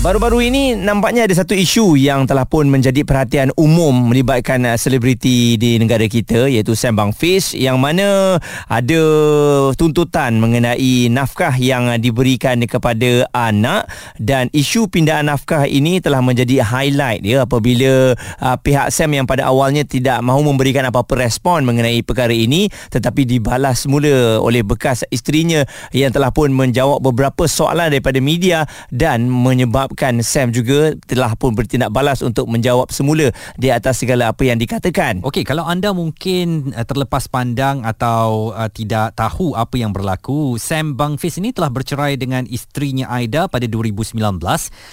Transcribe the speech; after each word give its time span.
Baru-baru 0.00 0.48
ini 0.48 0.72
nampaknya 0.80 1.28
ada 1.28 1.36
satu 1.36 1.52
isu 1.52 1.92
yang 1.92 2.24
telah 2.24 2.48
pun 2.48 2.64
menjadi 2.72 3.04
perhatian 3.04 3.52
umum 3.52 3.92
melibatkan 4.08 4.64
uh, 4.64 4.72
selebriti 4.72 5.60
di 5.60 5.76
negara 5.76 6.08
kita 6.08 6.48
iaitu 6.48 6.72
Sam 6.72 6.96
Bang 6.96 7.12
Fish 7.12 7.52
yang 7.52 7.76
mana 7.76 8.40
ada 8.64 9.02
tuntutan 9.76 10.40
mengenai 10.40 11.12
nafkah 11.12 11.52
yang 11.60 11.92
uh, 11.92 12.00
diberikan 12.00 12.64
kepada 12.64 13.28
anak. 13.36 13.92
Dan 14.16 14.48
isu 14.56 14.88
pindahan 14.88 15.28
nafkah 15.28 15.68
ini 15.68 16.00
telah 16.00 16.24
menjadi 16.24 16.64
highlight 16.64 17.20
ya 17.20 17.44
apabila 17.44 18.16
uh, 18.40 18.56
pihak 18.56 18.88
Sam 18.88 19.12
yang 19.12 19.28
pada 19.28 19.52
awalnya 19.52 19.84
tidak 19.84 20.24
mahu 20.24 20.48
memberikan 20.48 20.88
apa-apa 20.88 21.28
respon 21.28 21.68
mengenai 21.68 22.00
perkara 22.00 22.32
ini 22.32 22.72
tetapi 22.88 23.28
dibalas 23.28 23.84
semula 23.84 24.40
oleh 24.40 24.64
bekas 24.64 25.04
isterinya 25.12 25.60
yang 25.92 26.08
telah 26.08 26.32
pun 26.32 26.48
menjawab 26.56 27.04
beberapa 27.04 27.44
soalan 27.44 27.92
daripada 27.92 28.16
media 28.24 28.64
dan 28.88 29.28
menyebab 29.28 29.89
menyebabkan 29.90 30.22
Sam 30.22 30.54
juga 30.54 30.94
telah 31.10 31.34
pun 31.34 31.50
bertindak 31.50 31.90
balas 31.90 32.22
untuk 32.22 32.46
menjawab 32.46 32.94
semula 32.94 33.34
di 33.58 33.74
atas 33.74 33.98
segala 33.98 34.30
apa 34.30 34.46
yang 34.46 34.58
dikatakan. 34.62 35.26
Okey, 35.26 35.42
kalau 35.42 35.66
anda 35.66 35.90
mungkin 35.90 36.70
uh, 36.72 36.86
terlepas 36.86 37.26
pandang 37.26 37.82
atau 37.82 38.54
uh, 38.54 38.70
tidak 38.70 39.18
tahu 39.18 39.58
apa 39.58 39.74
yang 39.74 39.90
berlaku, 39.90 40.54
Sam 40.62 40.94
Bangfis 40.94 41.42
ini 41.42 41.50
telah 41.50 41.74
bercerai 41.74 42.14
dengan 42.14 42.46
isterinya 42.46 43.10
Aida 43.10 43.50
pada 43.50 43.66
2019. 43.66 44.14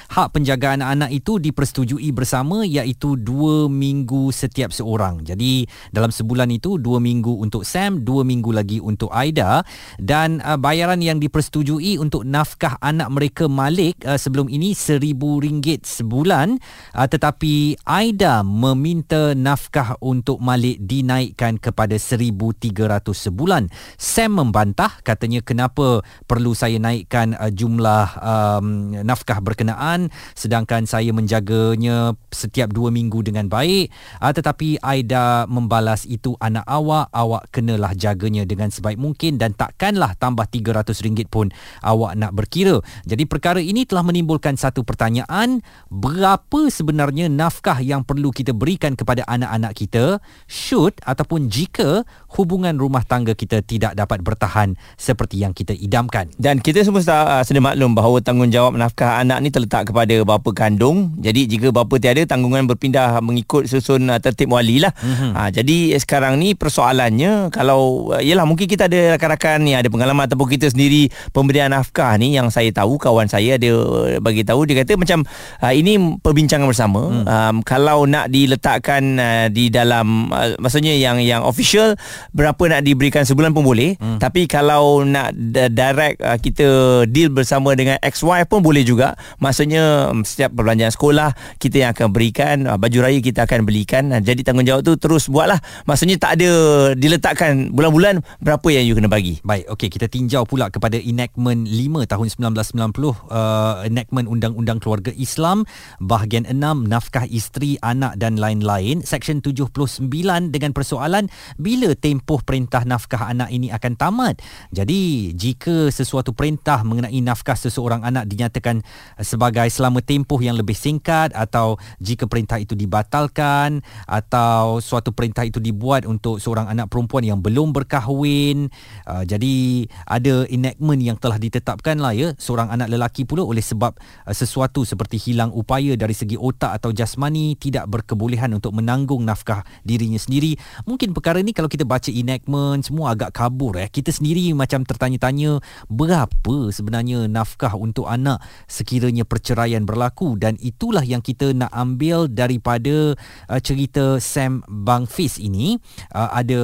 Hak 0.10 0.28
penjagaan 0.34 0.82
anak 0.82 1.14
itu 1.14 1.38
dipersetujui 1.38 2.10
bersama 2.10 2.66
iaitu 2.66 3.14
dua 3.14 3.70
minggu 3.70 4.34
setiap 4.34 4.74
seorang. 4.74 5.22
Jadi 5.22 5.70
dalam 5.94 6.10
sebulan 6.10 6.50
itu 6.50 6.82
dua 6.82 6.98
minggu 6.98 7.38
untuk 7.38 7.62
Sam, 7.62 8.02
dua 8.02 8.26
minggu 8.26 8.50
lagi 8.50 8.82
untuk 8.82 9.14
Aida 9.14 9.62
dan 10.02 10.42
uh, 10.42 10.58
bayaran 10.58 11.00
yang 11.06 11.22
dipersetujui 11.22 12.02
untuk 12.02 12.26
nafkah 12.26 12.82
anak 12.82 13.14
mereka 13.14 13.46
Malik 13.46 14.02
uh, 14.04 14.18
sebelum 14.18 14.50
ini 14.50 14.74
RM1,000 14.88 15.84
sebulan 15.84 16.58
uh, 16.96 17.08
tetapi 17.08 17.76
Aida 17.84 18.42
meminta 18.42 19.36
nafkah 19.36 20.00
untuk 20.00 20.40
Malik 20.40 20.80
dinaikkan 20.80 21.60
kepada 21.60 22.00
RM1,300 22.00 23.04
sebulan. 23.30 23.68
Sam 24.00 24.40
membantah 24.40 25.04
katanya 25.04 25.44
kenapa 25.44 26.02
perlu 26.26 26.56
saya 26.56 26.80
naikkan 26.80 27.36
uh, 27.36 27.52
jumlah 27.52 28.08
um, 28.24 28.96
nafkah 29.04 29.44
berkenaan 29.44 30.10
sedangkan 30.34 30.88
saya 30.88 31.12
menjaganya 31.12 32.16
setiap 32.32 32.72
dua 32.72 32.90
minggu 32.90 33.20
dengan 33.22 33.52
baik 33.52 33.92
uh, 34.24 34.32
tetapi 34.32 34.80
Aida 34.82 35.46
membalas 35.46 36.08
itu 36.08 36.34
anak 36.40 36.64
awak 36.66 37.12
awak 37.12 37.50
kenalah 37.52 37.94
jaganya 37.98 38.46
dengan 38.46 38.70
sebaik 38.70 38.98
mungkin 38.98 39.42
dan 39.42 39.58
takkanlah 39.58 40.14
tambah 40.16 40.48
RM300 40.48 41.28
pun 41.30 41.50
awak 41.82 42.14
nak 42.18 42.32
berkira. 42.34 42.80
Jadi 43.06 43.26
perkara 43.26 43.62
ini 43.62 43.84
telah 43.84 44.06
menimbulkan 44.06 44.56
satu 44.56 44.77
satu 44.78 44.86
pertanyaan. 44.86 45.66
Berapa 45.90 46.70
sebenarnya 46.70 47.34
nafkah 47.34 47.82
yang 47.82 48.06
perlu 48.06 48.30
kita 48.30 48.54
berikan 48.54 48.94
kepada 48.94 49.26
anak-anak 49.26 49.74
kita? 49.74 50.22
Should 50.46 51.02
ataupun 51.02 51.50
jika 51.50 52.06
hubungan 52.38 52.78
rumah 52.78 53.02
tangga 53.02 53.34
kita 53.34 53.66
tidak 53.66 53.98
dapat 53.98 54.22
bertahan 54.22 54.78
seperti 55.02 55.42
yang 55.42 55.58
kita 55.58 55.74
idamkan. 55.74 56.30
Dan 56.38 56.62
kita 56.62 56.86
semua 56.86 57.02
uh, 57.02 57.42
sedia 57.42 57.58
maklum 57.58 57.98
bahawa 57.98 58.22
tanggungjawab 58.22 58.78
nafkah 58.78 59.18
anak 59.18 59.42
ni 59.42 59.50
terletak 59.50 59.90
kepada 59.90 60.22
bapa 60.22 60.54
kandung. 60.54 61.18
Jadi 61.18 61.50
jika 61.50 61.74
bapa 61.74 61.98
tiada 61.98 62.22
tanggungan 62.30 62.70
berpindah 62.70 63.18
mengikut 63.26 63.66
susun 63.66 64.14
uh, 64.14 64.22
tertib 64.22 64.54
wali 64.54 64.78
lah. 64.78 64.94
Mm-hmm. 65.02 65.32
uh, 65.34 65.50
jadi 65.50 65.78
sekarang 65.98 66.38
ni 66.38 66.54
persoalannya 66.54 67.50
kalau 67.50 68.14
uh, 68.14 68.22
yalah 68.22 68.46
mungkin 68.46 68.70
kita 68.70 68.86
ada 68.86 69.18
rakan-rakan 69.18 69.66
ni 69.66 69.74
ada 69.74 69.90
pengalaman 69.90 70.30
ataupun 70.30 70.54
kita 70.54 70.70
sendiri 70.70 71.10
pemberian 71.34 71.74
nafkah 71.74 72.14
ni 72.22 72.38
yang 72.38 72.54
saya 72.54 72.70
tahu 72.70 73.02
kawan 73.02 73.26
saya 73.26 73.56
ada 73.56 73.72
bagi 74.20 74.44
tahu 74.44 74.67
dia 74.68 74.84
kata 74.84 75.00
macam 75.00 75.24
uh, 75.64 75.74
ini 75.74 76.20
perbincangan 76.20 76.68
bersama. 76.68 77.02
Hmm. 77.08 77.26
um, 77.26 77.56
kalau 77.64 78.04
nak 78.04 78.28
diletakkan 78.28 79.16
uh, 79.16 79.48
di 79.48 79.72
dalam 79.72 80.28
uh, 80.30 80.60
maksudnya 80.60 80.94
yang 81.00 81.24
yang 81.24 81.42
official 81.48 81.96
berapa 82.36 82.60
nak 82.68 82.84
diberikan 82.84 83.24
sebulan 83.24 83.56
pun 83.56 83.64
boleh. 83.64 83.96
Hmm. 83.98 84.20
tapi 84.20 84.46
kalau 84.46 85.08
nak 85.08 85.32
direct 85.72 86.20
uh, 86.20 86.36
kita 86.36 86.68
deal 87.08 87.32
bersama 87.32 87.72
dengan 87.74 87.96
XY 88.04 88.50
pun 88.52 88.60
boleh 88.60 88.84
juga. 88.84 89.16
Maksudnya 89.40 90.12
um, 90.12 90.28
setiap 90.28 90.52
perbelanjaan 90.52 90.92
sekolah 90.92 91.32
kita 91.58 91.88
yang 91.88 91.92
akan 91.96 92.12
berikan 92.12 92.68
uh, 92.68 92.76
baju 92.76 93.08
raya 93.08 93.24
kita 93.24 93.48
akan 93.48 93.64
belikan. 93.64 94.12
Uh, 94.12 94.20
jadi 94.20 94.44
tanggungjawab 94.44 94.84
tu 94.84 95.00
terus 95.00 95.32
buatlah. 95.32 95.62
Maksudnya 95.88 96.20
tak 96.20 96.42
ada 96.42 96.50
diletakkan 96.98 97.72
bulan-bulan 97.72 98.20
berapa 98.44 98.68
yang 98.74 98.84
you 98.90 98.96
kena 98.98 99.08
bagi. 99.08 99.40
Baik 99.46 99.70
okey 99.78 99.88
kita 99.94 100.10
tinjau 100.10 100.44
pula 100.44 100.74
kepada 100.74 100.98
enactment 100.98 101.70
5 101.70 102.10
tahun 102.10 102.26
1990 102.34 102.98
uh, 103.30 103.86
enactment 103.86 104.26
undang 104.26 104.57
Undang-Undang 104.58 104.80
Keluarga 104.82 105.12
Islam 105.14 105.64
bahagian 106.02 106.50
6 106.50 106.58
nafkah 106.90 107.30
isteri, 107.30 107.78
anak 107.86 108.18
dan 108.18 108.42
lain-lain 108.42 109.06
seksyen 109.06 109.40
79 109.46 110.10
dengan 110.50 110.72
persoalan 110.74 111.30
bila 111.56 111.94
tempoh 111.94 112.42
perintah 112.42 112.82
nafkah 112.84 113.30
anak 113.30 113.54
ini 113.54 113.70
akan 113.70 113.94
tamat. 113.96 114.42
Jadi 114.74 115.32
jika 115.38 115.94
sesuatu 115.94 116.34
perintah 116.34 116.82
mengenai 116.82 117.22
nafkah 117.22 117.56
seseorang 117.56 118.02
anak 118.02 118.26
dinyatakan 118.26 118.82
sebagai 119.22 119.70
selama 119.70 120.02
tempoh 120.02 120.42
yang 120.42 120.58
lebih 120.58 120.76
singkat 120.76 121.32
atau 121.38 121.78
jika 122.02 122.26
perintah 122.26 122.58
itu 122.58 122.74
dibatalkan 122.74 123.86
atau 124.10 124.82
suatu 124.82 125.14
perintah 125.14 125.46
itu 125.46 125.62
dibuat 125.62 126.04
untuk 126.10 126.42
seorang 126.42 126.72
anak 126.72 126.90
perempuan 126.90 127.24
yang 127.24 127.40
belum 127.44 127.76
berkahwin 127.76 128.72
uh, 129.06 129.24
jadi 129.28 129.86
ada 130.08 130.48
enactment 130.48 131.02
yang 131.04 131.18
telah 131.20 131.38
ditetapkan 131.38 132.00
lah 132.00 132.16
ya 132.16 132.34
seorang 132.40 132.72
anak 132.72 132.88
lelaki 132.88 133.28
pula 133.28 133.44
oleh 133.44 133.62
sebab 133.62 133.94
uh, 133.98 134.34
sesuatu 134.48 134.88
seperti 134.88 135.20
hilang 135.20 135.52
upaya 135.52 136.00
dari 136.00 136.16
segi 136.16 136.40
otak 136.40 136.80
atau 136.80 136.96
jasmani 136.96 137.60
tidak 137.60 137.92
berkebolehan 137.92 138.56
untuk 138.56 138.72
menanggung 138.72 139.28
nafkah 139.28 139.68
dirinya 139.84 140.16
sendiri. 140.16 140.56
Mungkin 140.88 141.12
perkara 141.12 141.44
ni 141.44 141.52
kalau 141.52 141.68
kita 141.68 141.84
baca 141.84 142.08
enactment 142.08 142.88
semua 142.88 143.12
agak 143.12 143.36
kabur 143.36 143.76
eh. 143.76 143.92
Kita 143.92 144.16
sendiri 144.16 144.56
macam 144.56 144.88
tertanya-tanya 144.88 145.60
berapa 145.92 146.72
sebenarnya 146.72 147.28
nafkah 147.28 147.76
untuk 147.76 148.08
anak 148.08 148.40
sekiranya 148.72 149.28
perceraian 149.28 149.84
berlaku? 149.84 150.40
Dan 150.40 150.56
itulah 150.64 151.04
yang 151.04 151.20
kita 151.20 151.52
nak 151.52 151.76
ambil 151.76 152.32
daripada 152.32 153.20
uh, 153.52 153.60
cerita 153.60 154.24
Sam 154.24 154.64
Bangfis 154.72 155.38
ini. 155.44 155.76
Uh, 156.16 156.30
ada 156.32 156.62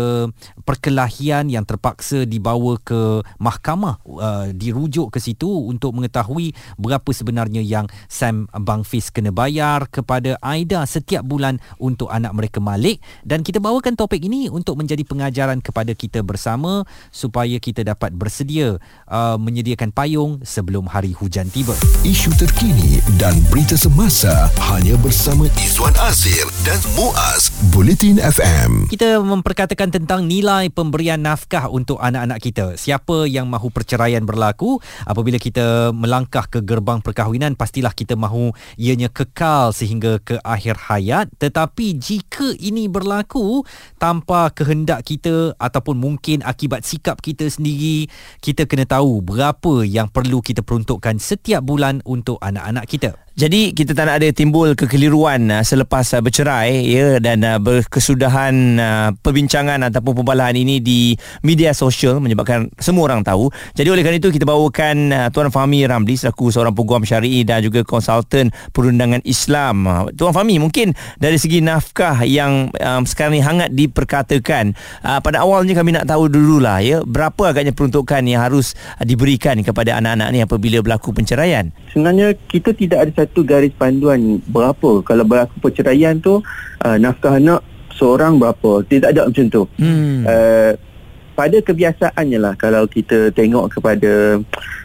perkelahian 0.64 1.52
yang 1.52 1.68
terpaksa 1.68 2.24
dibawa 2.24 2.80
ke 2.80 3.26
mahkamah 3.42 4.00
uh, 4.06 4.48
dirujuk 4.54 5.12
ke 5.12 5.20
situ 5.20 5.50
untuk 5.50 5.98
mengetahui 5.98 6.54
berapa 6.78 7.10
sebenarnya 7.10 7.66
yang 7.74 7.90
Sam 8.06 8.46
Bangfis 8.54 9.10
kena 9.10 9.34
bayar 9.34 9.90
kepada 9.90 10.38
Aida 10.46 10.86
setiap 10.86 11.26
bulan 11.26 11.58
untuk 11.82 12.14
anak 12.14 12.38
mereka 12.38 12.62
Malik 12.62 13.02
dan 13.26 13.42
kita 13.42 13.58
bawakan 13.58 13.98
topik 13.98 14.22
ini 14.22 14.54
untuk 14.54 14.78
menjadi 14.78 15.02
pengajaran 15.02 15.58
kepada 15.66 15.98
kita 15.98 16.22
bersama 16.22 16.86
supaya 17.10 17.58
kita 17.58 17.82
dapat 17.82 18.14
bersedia 18.14 18.78
uh, 19.10 19.38
menyediakan 19.42 19.90
payung 19.90 20.46
sebelum 20.46 20.86
hari 20.86 21.18
hujan 21.18 21.50
tiba. 21.50 21.74
Isu 22.06 22.30
terkini 22.38 23.02
dan 23.18 23.34
berita 23.50 23.74
semasa 23.74 24.52
hanya 24.70 24.94
bersama 25.02 25.50
Izwan 25.58 25.96
Azir 26.06 26.46
dan 26.68 26.78
Muaz 26.94 27.50
Bulletin 27.74 28.22
FM. 28.22 28.92
Kita 28.92 29.18
memperkatakan 29.24 29.90
tentang 29.90 30.30
nilai 30.30 30.70
pemberian 30.70 31.24
nafkah 31.24 31.72
untuk 31.72 31.98
anak-anak 32.04 32.40
kita. 32.44 32.66
Siapa 32.76 33.26
yang 33.26 33.48
mahu 33.48 33.72
perceraian 33.72 34.22
berlaku 34.28 34.78
apabila 35.08 35.40
kita 35.40 35.96
melangkah 35.96 36.46
ke 36.46 36.60
gerbang 36.60 37.00
perkahwinan 37.00 37.53
pastilah 37.56 37.96
kita 37.96 38.20
mahu 38.20 38.52
ianya 38.76 39.08
kekal 39.10 39.72
sehingga 39.72 40.20
ke 40.22 40.38
akhir 40.44 40.78
hayat. 40.92 41.32
Tetapi 41.40 41.98
jika 41.98 42.54
ini 42.60 42.92
berlaku 42.92 43.64
tanpa 43.98 44.52
kehendak 44.52 45.08
kita 45.08 45.56
ataupun 45.58 45.98
mungkin 45.98 46.44
akibat 46.44 46.84
sikap 46.84 47.24
kita 47.24 47.48
sendiri 47.48 48.12
kita 48.44 48.68
kena 48.68 48.84
tahu 48.84 49.24
berapa 49.24 49.88
yang 49.88 50.12
perlu 50.12 50.44
kita 50.44 50.62
peruntukkan 50.62 51.18
setiap 51.18 51.64
bulan 51.64 52.04
untuk 52.04 52.38
anak-anak 52.44 52.86
kita 52.92 53.23
jadi 53.34 53.74
kita 53.74 53.98
tak 53.98 54.06
nak 54.06 54.22
ada 54.22 54.30
timbul 54.30 54.78
kekeliruan 54.78 55.50
uh, 55.50 55.66
selepas 55.66 56.06
uh, 56.14 56.22
bercerai 56.22 56.86
ya 56.86 57.18
dan 57.18 57.42
uh, 57.42 57.58
berkesudahan 57.58 58.54
uh, 58.78 59.10
perbincangan 59.26 59.82
ataupun 59.90 60.22
pembalahan 60.22 60.54
ini 60.54 60.78
di 60.78 61.18
media 61.42 61.74
sosial 61.74 62.22
menyebabkan 62.22 62.70
semua 62.78 63.10
orang 63.10 63.26
tahu. 63.26 63.50
Jadi 63.74 63.90
oleh 63.90 64.06
kerana 64.06 64.22
itu 64.22 64.30
kita 64.30 64.46
bawakan 64.46 65.10
uh, 65.10 65.28
Tuan 65.34 65.50
Fahmi 65.50 65.82
Ramli 65.82 66.14
selaku 66.14 66.54
seorang 66.54 66.78
peguam 66.78 67.02
syar'i 67.02 67.42
dan 67.42 67.66
juga 67.66 67.82
konsultan 67.82 68.54
perundangan 68.70 69.26
Islam. 69.26 69.90
Uh, 69.90 70.14
Tuan 70.14 70.30
Fahmi 70.30 70.62
mungkin 70.62 70.94
dari 71.18 71.42
segi 71.42 71.58
nafkah 71.66 72.22
yang 72.30 72.70
um, 72.70 73.02
sekarang 73.02 73.34
ini 73.34 73.42
hangat 73.42 73.70
diperkatakan 73.74 74.78
uh, 75.02 75.18
pada 75.26 75.42
awalnya 75.42 75.74
kami 75.74 75.98
nak 75.98 76.06
tahu 76.06 76.30
dululah 76.30 76.86
ya 76.86 77.02
berapa 77.02 77.50
agaknya 77.50 77.74
peruntukan 77.74 78.22
yang 78.30 78.46
harus 78.46 78.78
uh, 79.02 79.06
diberikan 79.10 79.58
kepada 79.66 79.98
anak-anak 79.98 80.30
ni 80.30 80.46
apabila 80.46 80.86
berlaku 80.86 81.18
penceraian. 81.18 81.74
Sebenarnya 81.90 82.38
kita 82.46 82.78
tidak 82.78 83.10
ada 83.10 83.23
satu 83.24 83.48
garis 83.48 83.72
panduan 83.72 84.44
berapa 84.44 85.00
kalau 85.08 85.24
berlaku 85.24 85.64
perceraian 85.64 86.20
tu 86.20 86.44
uh, 86.84 86.98
nafkah 87.00 87.40
anak 87.40 87.64
seorang 87.96 88.36
berapa. 88.36 88.84
Tidak 88.84 89.16
ada 89.16 89.32
macam 89.32 89.48
tu. 89.48 89.64
Hmm. 89.80 90.28
Uh, 90.28 90.72
pada 91.34 91.58
kebiasaannya 91.66 92.38
lah 92.38 92.54
kalau 92.60 92.86
kita 92.86 93.34
tengok 93.34 93.80
kepada 93.80 94.38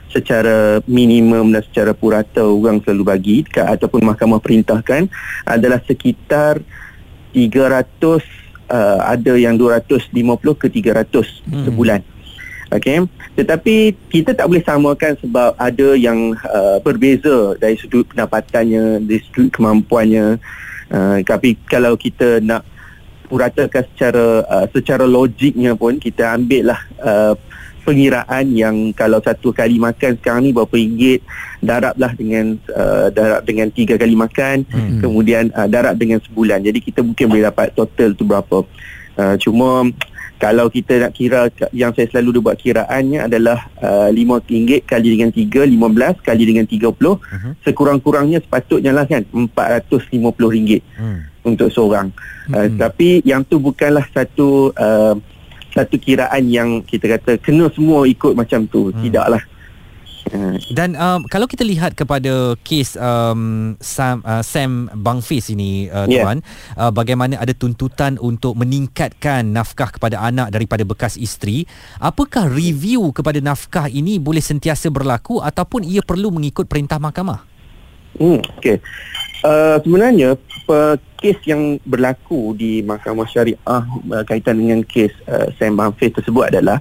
secara 0.09 0.81
minimum 0.89 1.53
dan 1.53 1.61
secara 1.69 1.93
purata 1.93 2.41
orang 2.41 2.81
selalu 2.81 3.05
bagi 3.05 3.37
dekat, 3.45 3.69
ataupun 3.69 4.01
mahkamah 4.09 4.41
perintahkan 4.41 5.13
adalah 5.45 5.85
sekitar 5.85 6.65
300 7.37 7.85
uh, 8.73 8.99
ada 9.05 9.33
yang 9.37 9.61
250 9.61 10.09
ke 10.57 10.67
300 10.73 11.13
hmm. 11.13 11.65
sebulan. 11.69 12.01
Okey. 12.69 13.09
Tetapi 13.33 13.97
kita 14.13 14.37
tak 14.37 14.45
boleh 14.45 14.61
samakan 14.61 15.17
sebab 15.25 15.57
ada 15.57 15.89
yang 15.97 16.37
uh, 16.45 16.77
berbeza 16.85 17.57
dari 17.57 17.81
sudut 17.81 18.05
pendapatannya, 18.13 19.01
dari 19.01 19.21
sudut 19.25 19.49
kemampuannya. 19.57 20.37
Uh, 20.89 21.21
tapi 21.25 21.57
kalau 21.69 21.97
kita 21.97 22.41
nak 22.45 22.65
uratakan 23.29 23.85
secara 23.93 24.45
uh, 24.45 24.67
secara 24.73 25.05
logiknya 25.05 25.77
pun 25.77 26.01
kita 26.01 26.37
ambil 26.37 26.73
lah 26.73 26.81
uh, 27.01 27.35
pengiraan 27.85 28.53
yang 28.53 28.77
kalau 28.93 29.17
satu 29.25 29.49
kali 29.49 29.81
makan 29.81 30.21
sekarang 30.21 30.45
ni 30.45 30.53
berapa 30.53 30.75
ringgit 30.77 31.25
darablah 31.65 32.13
dengan 32.13 32.61
uh, 32.73 33.09
darab 33.09 33.41
dengan 33.49 33.73
tiga 33.73 33.97
kali 33.97 34.13
makan 34.13 34.69
hmm. 34.69 35.01
kemudian 35.01 35.49
uh, 35.57 35.65
darab 35.65 35.97
dengan 35.97 36.21
sebulan 36.21 36.61
jadi 36.69 36.79
kita 36.85 37.01
mungkin 37.01 37.33
boleh 37.33 37.49
dapat 37.49 37.73
total 37.73 38.13
tu 38.13 38.29
berapa 38.29 38.65
uh, 39.17 39.35
cuma 39.41 39.89
kalau 40.39 40.71
kita 40.71 41.03
nak 41.03 41.13
kira 41.19 41.51
yang 41.75 41.91
saya 41.93 42.07
selalu 42.15 42.39
buat 42.39 42.57
kiraannya 42.57 43.27
adalah 43.27 43.67
uh, 43.83 44.09
RM5 44.15 44.87
kali 44.87 45.19
dengan 45.19 45.35
3 45.35 45.67
15 45.67 46.23
kali 46.23 46.43
dengan 46.47 46.65
30 46.65 46.79
uh-huh. 46.79 47.17
Mhm. 47.19 47.51
sekurang-kurangnya 47.67 48.39
sepatutnya 48.47 48.95
lah 48.95 49.05
kan 49.05 49.27
RM450 49.35 50.79
hmm. 50.79 51.19
untuk 51.43 51.69
seorang 51.75 52.15
uh, 52.55 52.71
hmm. 52.71 52.79
tapi 52.79 53.21
yang 53.27 53.43
tu 53.43 53.59
bukanlah 53.59 54.07
satu 54.15 54.71
uh, 54.79 55.19
satu 55.75 55.95
kiraan 56.01 56.47
yang 56.49 56.81
kita 56.87 57.19
kata 57.19 57.37
kena 57.43 57.69
semua 57.75 58.07
ikut 58.07 58.33
macam 58.33 58.65
tu 58.71 58.89
hmm. 58.89 59.05
tidaklah 59.05 59.43
Hmm. 60.29 60.57
Dan 60.73 60.93
um, 60.95 61.25
kalau 61.27 61.49
kita 61.49 61.65
lihat 61.65 61.97
kepada 61.97 62.53
kes 62.61 63.01
um, 63.01 63.75
Sam, 63.81 64.21
uh, 64.23 64.45
Sam 64.45 64.93
Bang 64.93 65.25
Fis 65.25 65.49
ini 65.49 65.89
uh, 65.89 66.05
yeah. 66.05 66.25
tuan, 66.25 66.39
uh, 66.77 66.93
bagaimana 66.93 67.41
ada 67.41 67.57
tuntutan 67.57 68.21
untuk 68.21 68.55
meningkatkan 68.61 69.49
nafkah 69.49 69.89
kepada 69.89 70.21
anak 70.21 70.53
daripada 70.53 70.85
bekas 70.85 71.17
isteri, 71.17 71.65
apakah 71.99 72.47
review 72.47 73.09
kepada 73.11 73.41
nafkah 73.41 73.89
ini 73.89 74.21
boleh 74.21 74.45
sentiasa 74.45 74.93
berlaku 74.93 75.41
ataupun 75.41 75.85
ia 75.89 76.05
perlu 76.05 76.29
mengikut 76.29 76.69
perintah 76.69 77.01
mahkamah? 77.01 77.43
Hmm, 78.19 78.43
okay. 78.59 78.83
Uh, 79.47 79.79
sebenarnya 79.81 80.35
kes 81.19 81.39
yang 81.47 81.79
berlaku 81.83 82.55
di 82.55 82.83
mahkamah 82.83 83.27
syariah 83.27 83.59
uh, 83.67 84.25
kaitan 84.27 84.59
dengan 84.59 84.81
kes 84.85 85.15
uh, 85.27 85.51
Sam 85.57 85.75
Bang 85.79 85.95
Fis 85.99 86.15
tersebut 86.15 86.51
adalah 86.51 86.79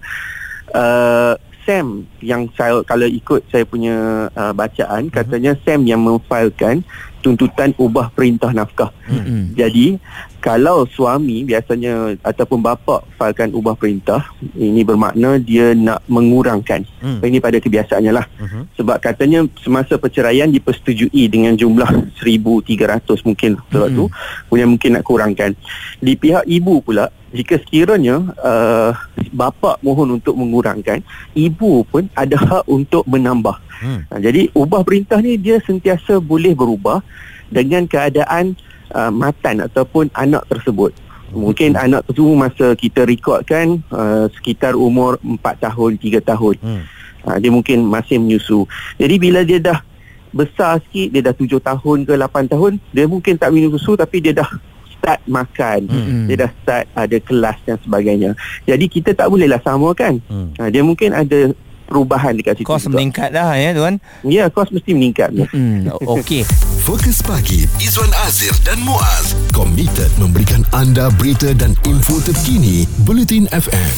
uh, 0.73 1.33
Sam 1.67 2.07
yang 2.23 2.47
saya 2.55 2.79
kalau 2.87 3.03
ikut 3.03 3.43
saya 3.51 3.67
punya 3.67 4.31
uh, 4.31 4.55
bacaan 4.55 5.11
uh-huh. 5.11 5.15
katanya 5.19 5.51
Sam 5.67 5.83
yang 5.83 5.99
memfailkan 5.99 6.79
tuntutan 7.19 7.75
ubah 7.75 8.07
perintah 8.15 8.55
nafkah. 8.55 8.87
Uh-huh. 9.11 9.51
Jadi 9.51 9.99
kalau 10.39 10.87
suami 10.87 11.43
biasanya 11.43 12.15
ataupun 12.23 12.63
bapa 12.63 13.03
failkan 13.19 13.51
ubah 13.51 13.75
perintah 13.75 14.31
ini 14.55 14.87
bermakna 14.87 15.35
dia 15.35 15.75
nak 15.75 16.07
mengurangkan. 16.07 16.87
Uh-huh. 17.03 17.19
Ini 17.19 17.43
pada 17.43 17.59
kebiasaannya 17.59 18.13
lah. 18.15 18.23
Uh-huh. 18.39 18.63
Sebab 18.79 19.03
katanya 19.03 19.43
semasa 19.59 19.99
perceraian 19.99 20.47
dipersetujui 20.47 21.27
dengan 21.27 21.59
jumlah 21.59 22.15
1300 22.23 23.27
mungkin 23.27 23.59
sebab 23.75 23.91
uh-huh. 23.91 24.07
tu 24.07 24.47
punya 24.47 24.63
mungkin 24.63 24.95
nak 24.95 25.03
kurangkan. 25.03 25.51
Di 25.99 26.15
pihak 26.15 26.47
ibu 26.47 26.79
pula 26.79 27.11
jika 27.37 27.61
sekiranya 27.61 28.33
uh, 28.41 28.91
bapa 29.29 29.77
mohon 29.85 30.17
untuk 30.17 30.33
mengurangkan 30.33 31.05
ibu 31.37 31.85
pun 31.85 32.09
ada 32.17 32.33
hak 32.33 32.65
untuk 32.65 33.05
menambah 33.05 33.53
hmm. 33.85 33.99
uh, 34.09 34.19
jadi 34.19 34.49
ubah 34.57 34.81
perintah 34.81 35.21
ni 35.21 35.37
dia 35.37 35.61
sentiasa 35.61 36.17
boleh 36.17 36.57
berubah 36.57 37.05
dengan 37.53 37.85
keadaan 37.85 38.57
uh, 38.97 39.13
matan 39.13 39.61
ataupun 39.61 40.09
anak 40.17 40.41
tersebut 40.49 40.91
mungkin 41.29 41.77
hmm. 41.77 41.85
anak 41.85 42.01
tu 42.09 42.25
masa 42.33 42.73
kita 42.73 43.05
rekodkan 43.05 43.85
uh, 43.93 44.25
sekitar 44.33 44.73
umur 44.73 45.21
4 45.21 45.37
tahun 45.69 45.91
3 46.01 46.23
tahun 46.23 46.55
hmm. 46.57 46.83
uh, 47.29 47.37
dia 47.37 47.51
mungkin 47.53 47.85
masih 47.85 48.17
menyusu 48.17 48.65
jadi 48.97 49.15
bila 49.21 49.45
dia 49.45 49.61
dah 49.61 49.79
besar 50.33 50.83
sikit 50.87 51.07
dia 51.13 51.21
dah 51.23 51.35
7 51.35 51.59
tahun 51.61 51.97
ke 52.03 52.13
8 52.17 52.51
tahun 52.53 52.71
dia 52.91 53.05
mungkin 53.05 53.37
tak 53.39 53.51
minum 53.53 53.71
susu 53.75 53.95
tapi 53.95 54.19
dia 54.19 54.35
dah 54.35 54.49
start 54.97 55.21
makan 55.29 55.79
hmm. 55.87 56.25
dia 56.27 56.35
dah 56.45 56.51
start 56.63 56.85
ada 56.93 57.17
kelas 57.23 57.57
dan 57.63 57.77
sebagainya 57.81 58.31
jadi 58.67 58.85
kita 58.89 59.13
tak 59.13 59.31
bolehlah 59.31 59.61
samakan 59.63 60.19
hmm. 60.27 60.57
ha, 60.59 60.67
dia 60.67 60.81
mungkin 60.83 61.13
ada 61.13 61.53
perubahan 61.87 62.35
dekat 62.35 62.59
situ 62.59 62.67
kos 62.67 62.83
juga. 62.85 62.99
meningkat 62.99 63.31
dah 63.31 63.55
ya 63.55 63.71
tuan 63.71 63.95
ya 64.27 64.51
kos 64.51 64.69
mesti 64.75 64.91
meningkat 64.91 65.31
hmm. 65.31 65.87
okey 66.19 66.43
Fokus 66.83 67.19
pagi 67.23 67.67
Izwan 67.79 68.11
Azir 68.27 68.51
dan 68.67 68.79
Muaz 68.83 69.35
komited 69.55 70.11
memberikan 70.19 70.67
anda 70.75 71.07
berita 71.15 71.55
dan 71.55 71.75
info 71.87 72.19
terkini 72.19 72.83
Bulletin 73.07 73.47
FM 73.55 73.95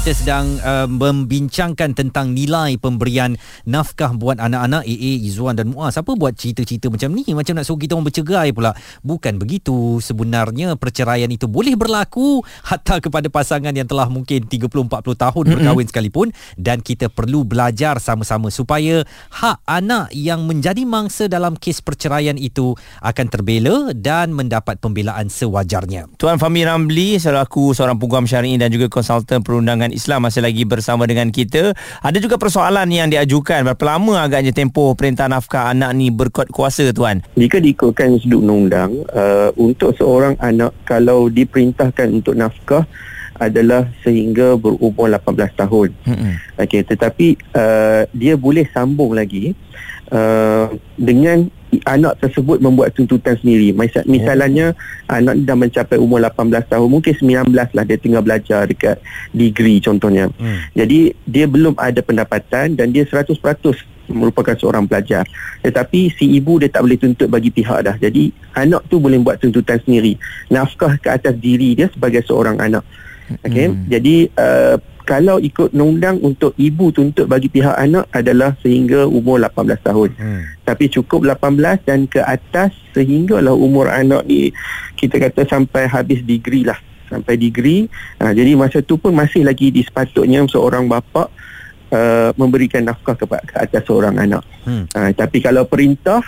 kita 0.00 0.16
sedang 0.16 0.56
uh, 0.64 0.88
membincangkan 0.88 1.92
tentang 1.92 2.32
nilai 2.32 2.80
pemberian 2.80 3.36
nafkah 3.68 4.16
buat 4.16 4.40
anak-anak 4.40 4.88
AA, 4.88 5.28
Izzuan 5.28 5.60
dan 5.60 5.76
Muaz. 5.76 6.00
Apa 6.00 6.16
buat 6.16 6.32
cerita-cerita 6.32 6.88
macam 6.88 7.12
ni? 7.12 7.28
Macam 7.36 7.52
nak 7.52 7.68
suruh 7.68 7.76
kita 7.76 8.00
orang 8.00 8.08
bercerai 8.08 8.48
pula. 8.56 8.72
Bukan 9.04 9.36
begitu. 9.36 10.00
Sebenarnya 10.00 10.72
perceraian 10.80 11.28
itu 11.28 11.52
boleh 11.52 11.76
berlaku 11.76 12.40
hatta 12.64 13.04
kepada 13.04 13.28
pasangan 13.28 13.76
yang 13.76 13.84
telah 13.84 14.08
mungkin 14.08 14.48
30-40 14.48 14.88
tahun 15.04 15.44
berkahwin 15.52 15.86
sekalipun. 15.92 16.32
Dan 16.56 16.80
kita 16.80 17.12
perlu 17.12 17.44
belajar 17.44 18.00
sama-sama 18.00 18.48
supaya 18.48 19.04
hak 19.36 19.60
anak 19.68 20.16
yang 20.16 20.48
menjadi 20.48 20.80
mangsa 20.88 21.28
dalam 21.28 21.60
kes 21.60 21.84
perceraian 21.84 22.40
itu 22.40 22.72
akan 23.04 23.26
terbela 23.28 23.92
dan 23.92 24.32
mendapat 24.32 24.80
pembelaan 24.80 25.28
sewajarnya. 25.28 26.08
Tuan 26.16 26.40
Fahmi 26.40 26.64
Ramli 26.64 27.20
selaku 27.20 27.76
seorang 27.76 28.00
peguam 28.00 28.24
syar'i 28.24 28.56
dan 28.56 28.72
juga 28.72 28.88
konsultan 28.88 29.44
perundangan 29.44 29.89
Perkembangan 29.90 29.98
Islam 29.98 30.20
masih 30.22 30.42
lagi 30.46 30.62
bersama 30.62 31.02
dengan 31.10 31.28
kita. 31.34 31.74
Ada 31.98 32.18
juga 32.22 32.38
persoalan 32.38 32.86
yang 32.94 33.10
diajukan. 33.10 33.66
Berapa 33.66 33.84
lama 33.98 34.22
agaknya 34.22 34.54
tempoh 34.54 34.94
perintah 34.94 35.26
nafkah 35.26 35.74
anak 35.74 35.90
ni 35.98 36.14
berkuat 36.14 36.54
kuasa 36.54 36.94
tuan? 36.94 37.26
Jika 37.34 37.58
diikutkan 37.58 38.22
sudut 38.22 38.46
undang-undang, 38.46 39.02
uh, 39.10 39.50
untuk 39.58 39.98
seorang 39.98 40.38
anak 40.38 40.70
kalau 40.86 41.26
diperintahkan 41.26 42.06
untuk 42.14 42.38
nafkah 42.38 42.86
adalah 43.40 43.90
sehingga 44.06 44.54
berumur 44.54 45.10
18 45.10 45.58
tahun. 45.58 45.88
Mm-hmm. 46.06 46.32
Okey, 46.60 46.82
tetapi 46.86 47.26
uh, 47.56 48.02
dia 48.14 48.38
boleh 48.38 48.68
sambung 48.70 49.16
lagi 49.16 49.56
uh, 50.12 50.70
dengan 50.94 51.50
anak 51.86 52.18
tersebut 52.18 52.58
membuat 52.58 52.92
tuntutan 52.92 53.38
sendiri. 53.38 53.70
Misal, 53.70 54.02
misalnya 54.10 54.74
oh. 54.74 55.14
anak 55.14 55.38
dah 55.46 55.56
mencapai 55.56 55.96
umur 55.96 56.18
18 56.22 56.66
tahun, 56.66 56.88
mungkin 56.90 57.14
19 57.14 57.54
lah 57.54 57.84
dia 57.86 57.98
tinggal 57.98 58.22
belajar 58.26 58.66
dekat 58.66 58.98
degree 59.30 59.78
contohnya. 59.78 60.26
Hmm. 60.36 60.66
Jadi 60.74 61.14
dia 61.24 61.46
belum 61.46 61.78
ada 61.78 62.02
pendapatan 62.02 62.74
dan 62.74 62.90
dia 62.90 63.06
100% 63.06 63.38
merupakan 64.10 64.58
seorang 64.58 64.90
pelajar. 64.90 65.22
Tetapi 65.62 66.10
si 66.18 66.34
ibu 66.34 66.58
dia 66.58 66.66
tak 66.66 66.82
boleh 66.82 66.98
tuntut 66.98 67.30
bagi 67.30 67.54
pihak 67.54 67.86
dah. 67.86 67.96
Jadi 67.96 68.34
anak 68.58 68.90
tu 68.90 68.98
boleh 68.98 69.22
buat 69.22 69.38
tuntutan 69.38 69.78
sendiri. 69.86 70.18
Nafkah 70.50 70.98
ke 70.98 71.08
atas 71.08 71.38
diri 71.38 71.78
dia 71.78 71.86
sebagai 71.94 72.26
seorang 72.26 72.58
anak. 72.58 72.82
Okay? 73.42 73.66
Hmm. 73.70 73.86
Jadi 73.86 74.16
uh, 74.34 74.76
kalau 75.10 75.42
ikut 75.42 75.74
undang 75.74 76.22
untuk 76.22 76.54
ibu 76.54 76.94
tuntut 76.94 77.26
bagi 77.26 77.50
pihak 77.50 77.74
anak 77.74 78.06
adalah 78.14 78.54
sehingga 78.62 79.10
umur 79.10 79.42
18 79.42 79.82
tahun. 79.82 80.10
Hmm. 80.14 80.42
Tapi 80.62 80.86
cukup 80.86 81.26
18 81.26 81.82
dan 81.82 82.06
ke 82.06 82.22
atas 82.22 82.70
sehinggalah 82.94 83.50
umur 83.50 83.90
anak 83.90 84.22
ni 84.30 84.54
kita 84.94 85.18
kata 85.18 85.50
sampai 85.50 85.90
habis 85.90 86.22
degree 86.22 86.62
lah. 86.62 86.78
Sampai 87.10 87.34
degree. 87.34 87.90
Ha, 88.22 88.30
jadi 88.30 88.54
masa 88.54 88.86
tu 88.86 88.94
pun 89.02 89.10
masih 89.10 89.42
lagi 89.42 89.74
disepatutnya 89.74 90.46
seorang 90.46 90.86
bapa 90.86 91.26
uh, 91.90 92.30
memberikan 92.38 92.86
nafkah 92.86 93.18
kepada 93.18 93.42
ke 93.42 93.54
atas 93.58 93.82
seorang 93.90 94.14
anak. 94.14 94.46
Hmm. 94.62 94.86
Ha, 94.94 95.10
tapi 95.10 95.42
kalau 95.42 95.66
perintah, 95.66 96.22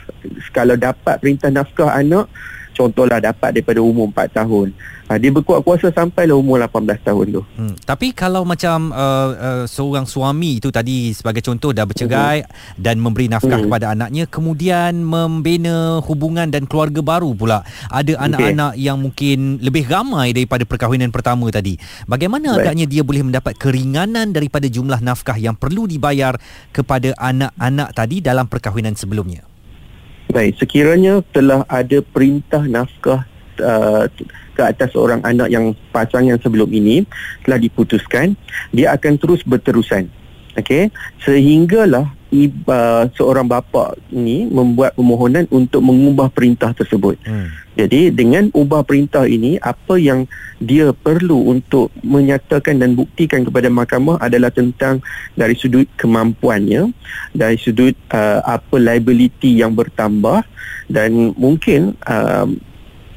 kalau 0.50 0.74
dapat 0.74 1.22
perintah 1.22 1.54
nafkah 1.54 1.94
anak, 1.94 2.26
contohlah 2.74 3.22
dapat 3.22 3.62
daripada 3.62 3.78
umur 3.78 4.10
4 4.10 4.42
tahun. 4.42 4.74
Ha, 5.12 5.20
dia 5.20 5.28
berkuat 5.28 5.60
kuasa 5.60 5.92
sampai 5.92 6.24
lah 6.24 6.40
umur 6.40 6.56
18 6.56 7.04
tahun 7.04 7.26
tu. 7.36 7.42
Hmm. 7.60 7.76
Tapi 7.84 8.16
kalau 8.16 8.48
macam 8.48 8.96
uh, 8.96 9.30
uh, 9.36 9.64
seorang 9.68 10.08
suami 10.08 10.56
itu 10.56 10.72
tadi 10.72 11.12
sebagai 11.12 11.44
contoh 11.44 11.76
dah 11.76 11.84
bercerai 11.84 12.40
uh-huh. 12.40 12.80
dan 12.80 12.96
memberi 12.96 13.28
nafkah 13.28 13.60
uh-huh. 13.60 13.68
kepada 13.68 13.92
anaknya 13.92 14.24
kemudian 14.24 15.04
membina 15.04 16.00
hubungan 16.00 16.48
dan 16.48 16.64
keluarga 16.64 17.04
baru 17.04 17.36
pula. 17.36 17.60
Ada 17.92 18.24
anak-anak 18.24 18.72
okay. 18.72 18.88
yang 18.88 19.04
mungkin 19.04 19.60
lebih 19.60 19.84
ramai 19.84 20.32
daripada 20.32 20.64
perkahwinan 20.64 21.12
pertama 21.12 21.52
tadi. 21.52 21.76
Bagaimana 22.08 22.56
Baik. 22.56 22.60
agaknya 22.64 22.86
dia 22.88 23.04
boleh 23.04 23.28
mendapat 23.28 23.60
keringanan 23.60 24.32
daripada 24.32 24.64
jumlah 24.64 25.04
nafkah 25.04 25.36
yang 25.36 25.60
perlu 25.60 25.84
dibayar 25.84 26.40
kepada 26.72 27.12
anak-anak 27.20 27.92
tadi 27.92 28.24
dalam 28.24 28.48
perkahwinan 28.48 28.96
sebelumnya? 28.96 29.44
Baik, 30.32 30.56
sekiranya 30.56 31.20
telah 31.36 31.68
ada 31.68 32.00
perintah 32.00 32.64
nafkah 32.64 33.28
uh, 33.60 34.08
ke 34.52 34.62
atas 34.62 34.92
seorang 34.92 35.20
anak 35.24 35.48
yang 35.48 35.72
pasangan 35.90 36.36
sebelum 36.40 36.68
ini 36.72 37.04
telah 37.44 37.58
diputuskan 37.58 38.36
dia 38.72 38.92
akan 38.92 39.16
terus 39.16 39.42
berterusan. 39.44 40.08
Okey? 40.56 40.92
Sehinggalah 41.24 42.12
uh, 42.32 43.04
seorang 43.12 43.46
bapa 43.46 43.92
ini 44.08 44.48
membuat 44.48 44.96
permohonan 44.96 45.44
untuk 45.52 45.84
mengubah 45.84 46.32
perintah 46.32 46.72
tersebut. 46.72 47.20
Hmm. 47.28 47.52
jadi 47.72 48.12
dengan 48.12 48.48
ubah 48.52 48.84
perintah 48.84 49.24
ini 49.24 49.56
apa 49.60 49.96
yang 49.96 50.28
dia 50.60 50.92
perlu 50.92 51.52
untuk 51.52 51.88
menyatakan 52.04 52.80
dan 52.80 52.92
buktikan 52.96 53.44
kepada 53.44 53.72
mahkamah 53.72 54.20
adalah 54.20 54.52
tentang 54.52 55.00
dari 55.36 55.56
sudut 55.56 55.88
kemampuannya 55.96 56.92
dari 57.32 57.56
sudut 57.56 57.96
uh, 58.12 58.44
apa 58.44 58.76
liability 58.76 59.60
yang 59.60 59.72
bertambah 59.72 60.44
dan 60.92 61.32
mungkin 61.36 61.96
uh, 62.04 62.48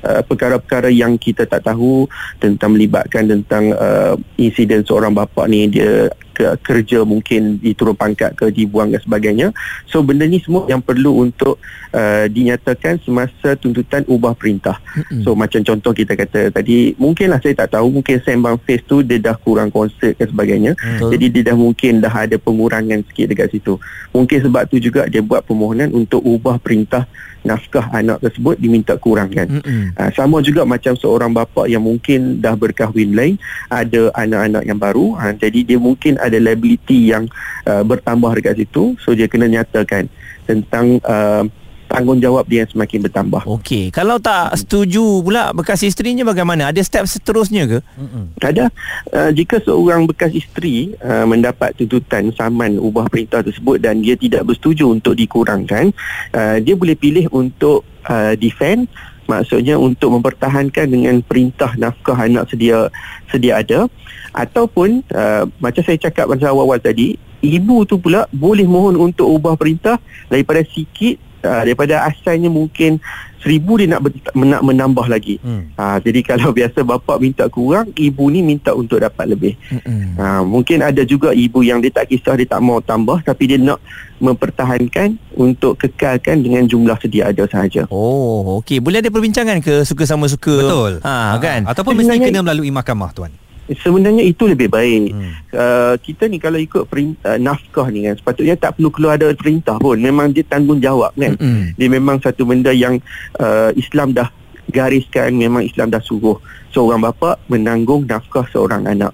uh, 0.06 0.22
perkara-perkara 0.22 0.94
yang 0.94 1.18
kita 1.18 1.50
tak 1.50 1.66
tahu 1.66 2.06
tentang 2.38 2.78
melibatkan 2.78 3.26
tentang 3.26 3.74
uh, 3.74 4.14
insiden 4.38 4.86
seorang 4.86 5.12
bapa 5.12 5.50
ni 5.50 5.66
dia 5.68 6.14
ke, 6.36 6.52
kerja 6.60 7.08
mungkin 7.08 7.64
diturun 7.64 7.96
pangkat 7.96 8.36
ke 8.36 8.52
dibuang 8.52 8.92
dan 8.92 9.00
sebagainya 9.00 9.48
so 9.88 10.04
benda 10.04 10.28
ni 10.28 10.44
semua 10.44 10.68
yang 10.68 10.84
perlu 10.84 11.24
untuk 11.24 11.56
uh, 11.96 12.28
dinyatakan 12.28 13.00
semasa 13.00 13.56
tuntutan 13.56 14.04
ubah 14.12 14.36
perintah 14.36 14.76
mm-hmm. 14.84 15.24
so 15.24 15.32
macam 15.32 15.64
contoh 15.64 15.96
kita 15.96 16.20
kata 16.20 16.52
tadi 16.52 16.92
mungkinlah 17.00 17.40
saya 17.40 17.56
tak 17.56 17.80
tahu 17.80 17.88
mungkin 17.96 18.20
sembang 18.20 18.60
face 18.68 18.84
tu 18.84 19.00
dia 19.00 19.16
dah 19.24 19.40
kurang 19.40 19.72
konsert 19.72 20.20
dan 20.20 20.28
sebagainya 20.28 20.72
mm-hmm. 20.76 21.10
jadi 21.16 21.26
dia 21.32 21.44
dah 21.56 21.58
mungkin 21.58 22.04
dah 22.04 22.12
ada 22.12 22.36
pengurangan 22.36 23.00
sikit 23.08 23.32
dekat 23.32 23.56
situ 23.56 23.80
mungkin 24.12 24.44
sebab 24.44 24.68
tu 24.68 24.76
juga 24.84 25.08
dia 25.08 25.24
buat 25.24 25.48
permohonan 25.48 25.96
untuk 25.96 26.20
ubah 26.20 26.60
perintah 26.60 27.08
nafkah 27.46 27.88
anak 27.94 28.20
tersebut 28.26 28.58
diminta 28.58 28.98
kurangkan. 28.98 29.62
Mm-hmm. 29.62 29.94
Uh, 29.96 30.12
sama 30.18 30.42
juga 30.42 30.66
macam 30.66 30.98
seorang 30.98 31.30
bapa 31.32 31.70
yang 31.70 31.86
mungkin 31.86 32.42
dah 32.42 32.58
berkahwin 32.58 33.14
lain, 33.14 33.38
ada 33.70 34.10
anak-anak 34.18 34.64
yang 34.66 34.80
baru, 34.82 35.14
uh, 35.14 35.34
jadi 35.38 35.62
dia 35.62 35.80
mungkin 35.80 36.18
ada 36.18 36.36
liability 36.42 37.14
yang 37.14 37.30
uh, 37.70 37.86
bertambah 37.86 38.34
dekat 38.42 38.66
situ, 38.66 38.98
so 38.98 39.14
dia 39.14 39.30
kena 39.30 39.46
nyatakan 39.46 40.10
tentang 40.50 40.98
uh, 41.06 41.46
tanggungjawab 41.88 42.46
dia 42.50 42.66
semakin 42.68 43.06
bertambah. 43.06 43.42
Okey, 43.46 43.94
kalau 43.94 44.18
tak 44.18 44.58
setuju 44.58 45.22
pula 45.22 45.54
bekas 45.56 45.86
isterinya 45.86 46.26
bagaimana? 46.28 46.70
Ada 46.74 46.82
step 46.82 47.06
seterusnya 47.06 47.70
ke? 47.70 47.80
Mm-mm. 47.98 48.36
Ada. 48.42 48.70
Uh, 49.14 49.32
jika 49.32 49.62
seorang 49.62 50.10
bekas 50.10 50.34
isteri 50.34 50.98
uh, 51.00 51.24
mendapat 51.24 51.78
tuntutan 51.78 52.34
saman 52.34 52.82
ubah 52.82 53.08
perintah 53.08 53.46
tersebut 53.46 53.80
dan 53.80 54.02
dia 54.02 54.18
tidak 54.18 54.46
bersetuju 54.50 54.92
untuk 54.92 55.14
dikurangkan, 55.16 55.94
uh, 56.34 56.58
dia 56.60 56.76
boleh 56.76 56.98
pilih 56.98 57.30
untuk 57.32 57.86
uh, 58.10 58.34
defend 58.36 58.90
maksudnya 59.26 59.74
untuk 59.74 60.14
mempertahankan 60.14 60.86
dengan 60.86 61.18
perintah 61.26 61.74
nafkah 61.76 62.14
anak 62.14 62.46
sedia 62.46 62.94
sedia 63.34 63.58
ada 63.58 63.90
ataupun 64.38 65.02
uh, 65.10 65.50
macam 65.58 65.82
saya 65.82 65.98
cakap 65.98 66.30
pada 66.30 66.54
awal-awal 66.54 66.78
tadi 66.78 67.18
ibu 67.42 67.86
tu 67.86 67.98
pula 67.98 68.30
boleh 68.30 68.66
mohon 68.66 68.98
untuk 68.98 69.30
ubah 69.30 69.58
perintah 69.58 69.98
daripada 70.30 70.62
sikit 70.66 71.18
uh, 71.46 71.62
daripada 71.64 72.10
asalnya 72.10 72.50
mungkin 72.50 72.98
seribu 73.46 73.78
dia 73.78 73.86
nak, 73.94 74.02
ber- 74.10 74.34
nak 74.34 74.66
menambah 74.66 75.06
lagi. 75.06 75.38
Hmm. 75.46 75.70
Uh, 75.78 75.98
jadi 76.02 76.20
kalau 76.34 76.50
biasa 76.50 76.82
bapa 76.82 77.22
minta 77.22 77.46
kurang, 77.46 77.94
ibu 77.94 78.26
ni 78.34 78.42
minta 78.42 78.74
untuk 78.74 78.98
dapat 78.98 79.38
lebih. 79.38 79.54
Hmm. 79.70 80.18
Uh, 80.18 80.42
mungkin 80.44 80.82
ada 80.82 81.06
juga 81.06 81.30
ibu 81.32 81.62
yang 81.62 81.80
dia 81.80 81.94
tak 81.94 82.10
kisah, 82.10 82.34
dia 82.36 82.50
tak 82.50 82.60
mau 82.66 82.82
tambah 82.82 83.22
tapi 83.22 83.54
dia 83.54 83.62
nak 83.62 83.78
mempertahankan 84.18 85.22
untuk 85.38 85.78
kekalkan 85.78 86.42
dengan 86.42 86.66
jumlah 86.66 86.98
sedia 86.98 87.30
ada 87.30 87.46
sahaja. 87.46 87.86
Oh, 87.94 88.60
okey. 88.64 88.82
Boleh 88.82 89.06
ada 89.06 89.14
perbincangan 89.14 89.62
ke 89.62 89.86
suka 89.86 90.10
sama 90.10 90.26
suka? 90.26 90.56
Betul. 90.56 90.92
Ha, 91.06 91.38
kan? 91.38 91.70
Ataupun 91.70 91.94
mesti 92.00 92.18
kena 92.18 92.42
melalui 92.42 92.74
mahkamah 92.74 93.14
tuan 93.14 93.32
sebenarnya 93.70 94.22
itu 94.22 94.46
lebih 94.46 94.70
baik. 94.70 95.10
Hmm. 95.14 95.32
Uh, 95.50 95.96
kita 96.02 96.30
ni 96.30 96.38
kalau 96.38 96.62
ikut 96.62 96.86
perintah, 96.86 97.34
uh, 97.34 97.40
nafkah 97.42 97.90
ni 97.90 98.06
kan 98.06 98.14
sepatutnya 98.18 98.56
tak 98.60 98.78
perlu 98.78 98.90
keluar 98.94 99.18
ada 99.18 99.34
perintah 99.34 99.82
pun. 99.82 99.98
Memang 99.98 100.30
dia 100.30 100.46
tanggungjawab 100.46 101.18
kan. 101.18 101.34
Hmm. 101.42 101.74
Dia 101.74 101.88
memang 101.90 102.22
satu 102.22 102.46
benda 102.46 102.70
yang 102.70 103.02
uh, 103.42 103.74
Islam 103.74 104.14
dah 104.14 104.30
gariskan, 104.70 105.34
memang 105.34 105.66
Islam 105.66 105.90
dah 105.94 106.02
suruh 106.02 106.38
seorang 106.74 107.02
bapa 107.02 107.42
menanggung 107.50 108.06
nafkah 108.06 108.46
seorang 108.54 108.86
anak. 108.86 109.14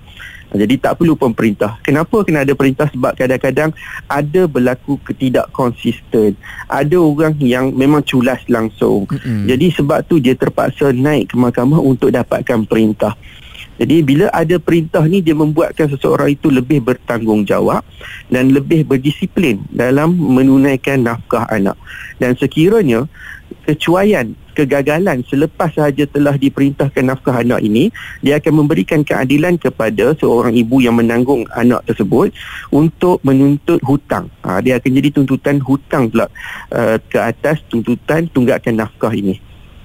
Jadi 0.51 0.83
tak 0.83 0.99
perlu 0.99 1.15
pun 1.15 1.31
perintah. 1.31 1.79
Kenapa 1.79 2.27
kena 2.27 2.43
ada 2.43 2.51
perintah? 2.51 2.83
Sebab 2.91 3.15
kadang-kadang 3.15 3.71
ada 4.11 4.41
berlaku 4.51 4.99
ketidak 4.99 5.47
konsisten. 5.55 6.35
Ada 6.67 6.99
orang 6.99 7.39
yang 7.39 7.71
memang 7.71 8.03
culas 8.03 8.43
langsung. 8.51 9.07
Mm-hmm. 9.07 9.47
Jadi 9.47 9.65
sebab 9.71 9.99
tu 10.11 10.19
dia 10.19 10.35
terpaksa 10.35 10.91
naik 10.91 11.31
ke 11.31 11.35
mahkamah 11.39 11.79
untuk 11.79 12.11
dapatkan 12.11 12.67
perintah. 12.67 13.15
Jadi 13.81 14.05
bila 14.05 14.29
ada 14.29 14.61
perintah 14.61 15.01
ni 15.09 15.25
dia 15.25 15.33
membuatkan 15.33 15.89
seseorang 15.89 16.37
itu 16.37 16.53
lebih 16.53 16.85
bertanggungjawab 16.85 17.81
dan 18.29 18.53
lebih 18.53 18.85
berdisiplin 18.85 19.57
dalam 19.73 20.13
menunaikan 20.13 21.01
nafkah 21.01 21.49
anak. 21.49 21.73
Dan 22.21 22.37
sekiranya 22.37 23.09
kecuaian, 23.65 24.37
kegagalan 24.53 25.25
selepas 25.25 25.73
sahaja 25.73 26.05
telah 26.05 26.37
diperintahkan 26.37 27.09
nafkah 27.09 27.41
anak 27.41 27.65
ini, 27.65 27.89
dia 28.21 28.37
akan 28.37 28.61
memberikan 28.61 29.01
keadilan 29.01 29.57
kepada 29.57 30.13
seorang 30.13 30.53
ibu 30.53 30.77
yang 30.77 31.01
menanggung 31.01 31.49
anak 31.57 31.81
tersebut 31.89 32.29
untuk 32.69 33.17
menuntut 33.25 33.81
hutang. 33.81 34.29
Ha, 34.45 34.61
dia 34.61 34.77
akan 34.77 34.91
jadi 34.93 35.09
tuntutan 35.09 35.57
hutang 35.57 36.13
pula 36.13 36.29
uh, 36.69 37.01
ke 37.01 37.17
atas 37.17 37.65
tuntutan 37.65 38.29
tunggakan 38.29 38.85
nafkah 38.85 39.09
ini. 39.09 39.41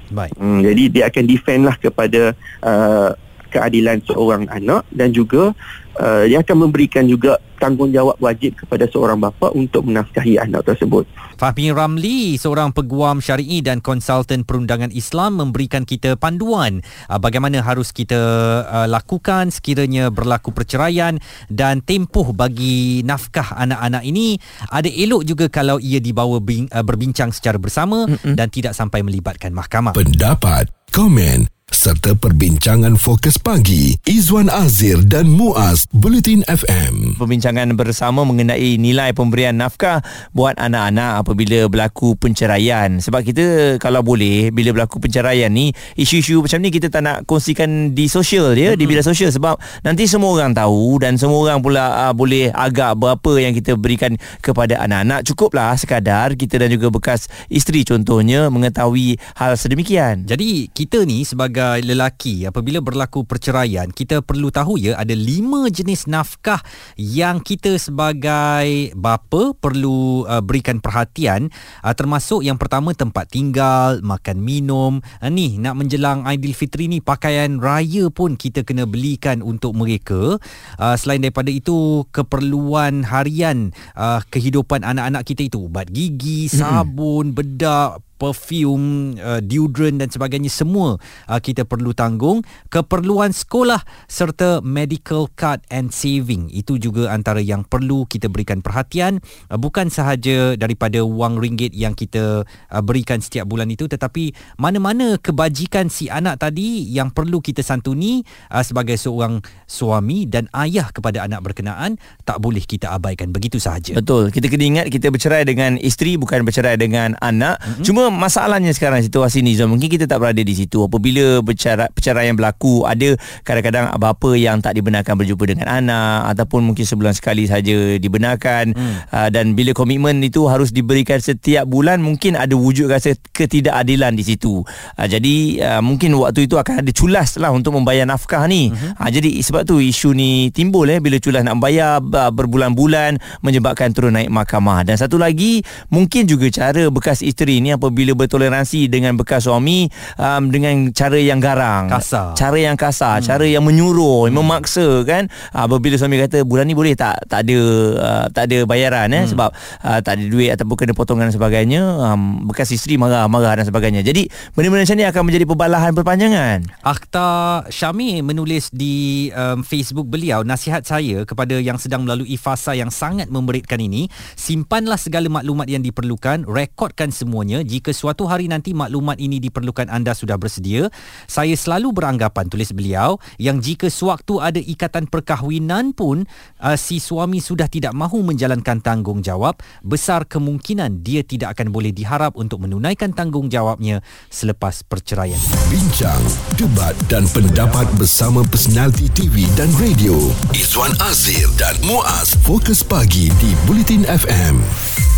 Baik. 0.07 0.39
Hmm, 0.39 0.63
jadi 0.63 0.83
dia 0.87 1.05
akan 1.11 1.25
defend 1.27 1.63
lah 1.67 1.75
kepada 1.81 2.31
uh, 2.63 3.11
keadilan 3.57 4.05
seorang 4.05 4.45
anak 4.53 4.85
dan 4.93 5.17
juga 5.17 5.57
uh, 5.97 6.23
dia 6.29 6.45
akan 6.45 6.69
memberikan 6.69 7.09
juga 7.09 7.41
tanggungjawab 7.57 8.21
wajib 8.21 8.53
kepada 8.61 8.85
seorang 8.85 9.17
bapa 9.17 9.49
untuk 9.57 9.89
menafkahi 9.89 10.37
anak 10.37 10.69
tersebut. 10.69 11.09
Fahmi 11.41 11.73
Ramli, 11.73 12.37
seorang 12.37 12.77
peguam 12.77 13.25
syar'i 13.25 13.65
dan 13.65 13.81
konsultan 13.81 14.45
perundangan 14.45 14.93
Islam 14.93 15.41
memberikan 15.41 15.89
kita 15.89 16.21
panduan 16.21 16.85
uh, 17.09 17.17
bagaimana 17.17 17.65
harus 17.65 17.97
kita 17.97 18.21
uh, 18.69 18.89
lakukan 18.89 19.49
sekiranya 19.49 20.13
berlaku 20.13 20.53
perceraian 20.53 21.17
dan 21.49 21.81
tempoh 21.81 22.37
bagi 22.37 23.01
nafkah 23.01 23.57
anak-anak 23.57 24.05
ini 24.05 24.37
ada 24.69 24.89
elok 24.93 25.25
juga 25.25 25.49
kalau 25.49 25.81
ia 25.81 25.97
dibawa 25.97 26.45
bing, 26.45 26.69
uh, 26.69 26.85
berbincang 26.85 27.33
secara 27.33 27.57
bersama 27.57 28.05
Mm-mm. 28.05 28.37
dan 28.37 28.53
tidak 28.53 28.77
sampai 28.77 29.01
melibatkan 29.01 29.57
mahkamah. 29.57 29.97
Pendapat, 29.97 30.69
komen 30.93 31.56
serta 31.75 32.15
perbincangan 32.15 32.95
fokus 32.95 33.43
pagi 33.43 33.99
Izwan 34.07 34.47
Azir 34.47 35.03
dan 35.03 35.27
Muaz 35.27 35.91
Bulletin 35.91 36.47
FM. 36.47 37.19
Perbincangan 37.19 37.75
bersama 37.75 38.23
mengenai 38.23 38.79
nilai 38.79 39.11
pemberian 39.11 39.59
nafkah 39.59 39.99
buat 40.31 40.55
anak-anak 40.63 41.27
apabila 41.27 41.67
berlaku 41.67 42.15
penceraian. 42.15 43.03
Sebab 43.03 43.19
kita 43.27 43.45
kalau 43.83 44.07
boleh 44.07 44.55
bila 44.55 44.79
berlaku 44.79 45.03
penceraian 45.03 45.51
ni 45.51 45.75
isu-isu 45.99 46.39
macam 46.39 46.63
ni 46.63 46.71
kita 46.71 46.87
tak 46.87 47.03
nak 47.03 47.27
kongsikan 47.27 47.99
di 47.99 48.07
sosial 48.07 48.55
ya 48.55 48.71
mm-hmm. 48.71 48.79
di 48.79 48.85
bidang 48.87 49.07
sosial 49.11 49.35
sebab 49.35 49.59
nanti 49.83 50.07
semua 50.07 50.39
orang 50.39 50.55
tahu 50.55 51.03
dan 51.03 51.19
semua 51.19 51.51
orang 51.51 51.59
pula 51.67 52.07
uh, 52.07 52.15
boleh 52.15 52.47
agak 52.55 52.95
berapa 52.95 53.43
yang 53.43 53.51
kita 53.59 53.75
berikan 53.75 54.15
kepada 54.39 54.79
anak-anak. 54.87 55.27
Cukuplah 55.27 55.75
sekadar 55.75 56.39
kita 56.39 56.63
dan 56.63 56.71
juga 56.71 56.95
bekas 56.95 57.27
isteri 57.51 57.83
contohnya 57.83 58.55
mengetahui 58.55 59.19
hal 59.35 59.59
sedemikian. 59.59 60.23
Jadi 60.31 60.71
kita 60.71 61.03
ni 61.03 61.27
sebagai 61.27 61.56
sebagai 61.57 61.89
lelaki 61.89 62.45
apabila 62.45 62.85
berlaku 62.85 63.25
perceraian 63.25 63.89
kita 63.89 64.21
perlu 64.21 64.53
tahu 64.53 64.77
ya 64.77 64.93
ada 65.01 65.17
lima 65.17 65.73
jenis 65.73 66.05
nafkah 66.05 66.61
yang 67.01 67.41
kita 67.41 67.81
sebagai 67.81 68.93
bapa 68.93 69.57
perlu 69.57 70.29
uh, 70.29 70.45
berikan 70.45 70.85
perhatian. 70.85 71.49
Uh, 71.81 71.97
termasuk 71.97 72.45
yang 72.45 72.61
pertama 72.61 72.93
tempat 72.93 73.33
tinggal 73.33 74.05
makan 74.05 74.45
minum. 74.45 75.01
Uh, 75.25 75.33
ni 75.33 75.57
nak 75.57 75.81
menjelang 75.81 76.29
Aidilfitri 76.29 76.93
ni 76.93 77.01
pakaian 77.01 77.57
raya 77.57 78.13
pun 78.13 78.37
kita 78.37 78.61
kena 78.61 78.85
belikan 78.85 79.41
untuk 79.41 79.73
mereka. 79.73 80.37
Uh, 80.77 80.97
selain 81.01 81.25
daripada 81.25 81.49
itu 81.49 82.05
keperluan 82.13 83.01
harian 83.09 83.73
uh, 83.97 84.21
kehidupan 84.29 84.85
anak-anak 84.85 85.25
kita 85.25 85.49
itu. 85.49 85.73
Ubat 85.73 85.89
gigi 85.89 86.53
sabun 86.53 87.33
bedak 87.33 88.06
perfume, 88.17 89.17
uh, 89.21 89.41
deodorant 89.45 90.01
dan 90.01 90.09
sebagainya 90.09 90.49
semua 90.49 90.97
uh, 91.29 91.41
kita 91.41 91.69
perlu 91.69 91.93
tanggung 91.93 92.43
keperluan 92.73 93.31
sekolah 93.33 93.81
serta 94.09 94.65
medical 94.65 95.29
card 95.37 95.63
and 95.69 95.93
saving. 95.93 96.49
Itu 96.53 96.81
juga 96.81 97.13
antara 97.13 97.41
yang 97.41 97.65
perlu 97.65 98.09
kita 98.09 98.33
berikan 98.33 98.65
perhatian 98.65 99.21
uh, 99.53 99.61
bukan 99.61 99.93
sahaja 99.93 100.57
daripada 100.57 101.05
wang 101.05 101.37
ringgit 101.37 101.77
yang 101.77 101.93
kita 101.93 102.43
uh, 102.45 102.83
berikan 102.83 103.21
setiap 103.21 103.47
bulan 103.47 103.69
itu 103.69 103.87
tetapi 103.87 104.33
mana-mana 104.57 105.21
kebajikan 105.21 105.93
si 105.93 106.09
anak 106.09 106.41
tadi 106.41 106.89
yang 106.89 107.13
perlu 107.13 107.45
kita 107.45 107.61
santuni 107.61 108.25
uh, 108.51 108.65
sebagai 108.65 108.97
seorang 108.97 109.45
suami 109.69 110.25
dan 110.25 110.49
ayah 110.57 110.89
kepada 110.91 111.23
anak 111.29 111.45
berkenaan 111.45 112.01
tak 112.25 112.41
boleh 112.41 112.65
kita 112.65 112.97
abaikan. 112.97 113.31
Begitu 113.31 113.61
sahaja. 113.61 113.93
Betul. 113.97 114.33
Kita 114.33 114.49
kena 114.49 114.65
ingat 114.65 114.87
kita 114.89 115.13
bercerai 115.13 115.45
dengan 115.45 115.77
isteri 115.77 116.17
bukan 116.17 116.43
bercerai 116.43 116.81
dengan 116.81 117.15
anak. 117.21 117.61
Mm-hmm. 117.61 117.85
cuma 117.85 118.06
cuma 118.07 118.31
masalahnya 118.31 118.71
sekarang 118.71 119.03
situasi 119.03 119.43
ni 119.43 119.59
Zon? 119.59 119.67
Mungkin 119.67 119.91
kita 119.91 120.07
tak 120.07 120.23
berada 120.23 120.39
di 120.39 120.55
situ. 120.55 120.87
Apabila 120.87 121.43
bercara 121.43 121.91
perceraian 121.91 122.39
berlaku 122.39 122.87
ada 122.87 123.19
kadang-kadang 123.43 123.91
bapa 123.99 124.31
yang 124.39 124.63
tak 124.63 124.79
dibenarkan 124.79 125.19
berjumpa 125.19 125.45
dengan 125.51 125.67
anak 125.67 126.39
ataupun 126.39 126.63
mungkin 126.63 126.87
sebulan 126.87 127.19
sekali 127.19 127.51
saja 127.51 127.99
dibenarkan 127.99 128.79
hmm. 128.79 128.95
uh, 129.11 129.29
dan 129.35 129.59
bila 129.59 129.75
komitmen 129.75 130.23
itu 130.23 130.47
harus 130.47 130.71
diberikan 130.71 131.19
setiap 131.19 131.67
bulan 131.67 131.99
mungkin 131.99 132.39
ada 132.39 132.55
wujud 132.55 132.87
rasa 132.87 133.19
ketidakadilan 133.35 134.15
di 134.15 134.23
situ. 134.23 134.63
Uh, 134.95 135.07
jadi 135.11 135.67
uh, 135.67 135.83
mungkin 135.83 136.15
waktu 136.15 136.47
itu 136.47 136.55
akan 136.55 136.87
ada 136.87 136.93
culas 136.95 137.35
lah 137.43 137.51
untuk 137.51 137.75
membayar 137.75 138.07
nafkah 138.07 138.47
ni. 138.47 138.71
Hmm. 138.71 138.95
uh, 138.95 139.11
jadi 139.11 139.43
sebab 139.43 139.67
tu 139.67 139.83
isu 139.83 140.15
ni 140.15 140.55
timbul 140.55 140.87
eh 140.87 141.03
bila 141.03 141.19
culas 141.19 141.43
nak 141.43 141.59
bayar 141.59 141.99
uh, 141.99 142.31
berbulan-bulan 142.31 143.19
menyebabkan 143.43 143.91
turun 143.91 144.15
naik 144.15 144.31
mahkamah. 144.31 144.87
Dan 144.87 144.95
satu 144.95 145.19
lagi 145.19 145.67
mungkin 145.91 146.31
juga 146.31 146.47
cara 146.55 146.87
bekas 146.87 147.27
isteri 147.27 147.59
ni 147.59 147.73
apabila 147.73 147.96
bertoleransi 147.97 148.93
dengan 148.93 149.17
bekas 149.17 149.47
suami 149.47 149.89
um, 150.21 150.51
dengan 150.53 150.91
cara 150.93 151.17
yang 151.17 151.41
garang. 151.41 151.89
Kasar. 151.89 152.35
Cara 152.37 152.59
yang 152.59 152.77
kasar 152.77 153.23
hmm. 153.23 153.27
cara 153.31 153.45
yang 153.47 153.65
menyuruh 153.65 154.29
hmm. 154.29 154.35
memaksa 154.35 154.87
kan? 155.07 155.31
Uh, 155.55 155.65
apabila 155.71 155.97
suami 155.97 156.19
kata 156.21 156.43
bulan 156.43 156.67
ni 156.67 156.75
boleh 156.77 156.93
tak? 156.93 157.23
Tak 157.31 157.47
ada 157.47 157.59
uh, 157.97 158.25
tak 158.35 158.51
ada 158.51 158.67
bayaran 158.67 159.09
eh? 159.15 159.25
Hmm. 159.25 159.31
sebab 159.31 159.49
uh, 159.87 159.99
tak 160.03 160.21
ada 160.21 160.25
duit 160.27 160.51
ataupun 160.53 160.77
kena 160.77 160.93
potongan 160.93 161.31
dan 161.31 161.35
sebagainya 161.35 161.83
um, 161.83 162.47
bekas 162.51 162.69
isteri 162.75 162.99
marah-marah 162.99 163.63
dan 163.63 163.65
sebagainya. 163.65 164.03
Jadi 164.03 164.29
benda-benda 164.53 164.85
macam 164.85 164.97
ni 164.99 165.07
akan 165.07 165.23
menjadi 165.23 165.45
perbalahan 165.47 165.93
berpanjangan 165.95 166.59
Akhta 166.83 167.27
Syami 167.71 168.21
menulis 168.21 168.71
di 168.75 169.29
um, 169.31 169.63
Facebook 169.63 170.11
beliau 170.11 170.43
nasihat 170.43 170.83
saya 170.83 171.23
kepada 171.23 171.59
yang 171.59 171.79
sedang 171.79 172.03
melalui 172.03 172.35
fasa 172.35 172.75
yang 172.75 172.91
sangat 172.91 173.31
memberitkan 173.31 173.79
ini 173.79 174.11
simpanlah 174.35 174.99
segala 174.99 175.31
maklumat 175.31 175.71
yang 175.71 175.83
diperlukan 175.85 176.47
rekodkan 176.49 177.13
semuanya 177.15 177.63
jika 177.63 177.86
suatu 177.91 178.25
hari 178.31 178.47
nanti 178.47 178.73
maklumat 178.73 179.19
ini 179.19 179.43
diperlukan 179.43 179.91
anda 179.91 180.15
sudah 180.15 180.39
bersedia. 180.39 180.89
Saya 181.27 181.55
selalu 181.55 181.91
beranggapan 181.91 182.47
tulis 182.47 182.71
beliau 182.71 183.19
yang 183.37 183.59
jika 183.59 183.91
sewaktu 183.91 184.39
ada 184.39 184.63
ikatan 184.63 185.11
perkahwinan 185.11 185.93
pun 185.93 186.25
uh, 186.63 186.79
si 186.79 187.03
suami 187.03 187.43
sudah 187.43 187.67
tidak 187.67 187.93
mahu 187.93 188.23
menjalankan 188.23 188.79
tanggungjawab 188.81 189.59
besar 189.83 190.25
kemungkinan 190.25 191.03
dia 191.03 191.27
tidak 191.27 191.59
akan 191.59 191.75
boleh 191.75 191.91
diharap 191.91 192.39
untuk 192.39 192.63
menunaikan 192.63 193.13
tanggungjawabnya 193.13 194.01
selepas 194.31 194.87
perceraian. 194.87 195.41
Bincang, 195.69 196.23
debat 196.57 196.95
dan 197.11 197.27
pendapat 197.35 197.91
bersama 197.99 198.47
personaliti 198.47 199.11
TV 199.13 199.45
dan 199.59 199.69
radio. 199.77 200.15
Izwan 200.55 200.95
Azir 201.03 201.49
dan 201.61 201.75
Muaz. 201.83 202.39
Fokus 202.47 202.87
Pagi 202.87 203.33
di 203.43 203.51
Bulletin 203.67 204.07
FM 204.07 205.16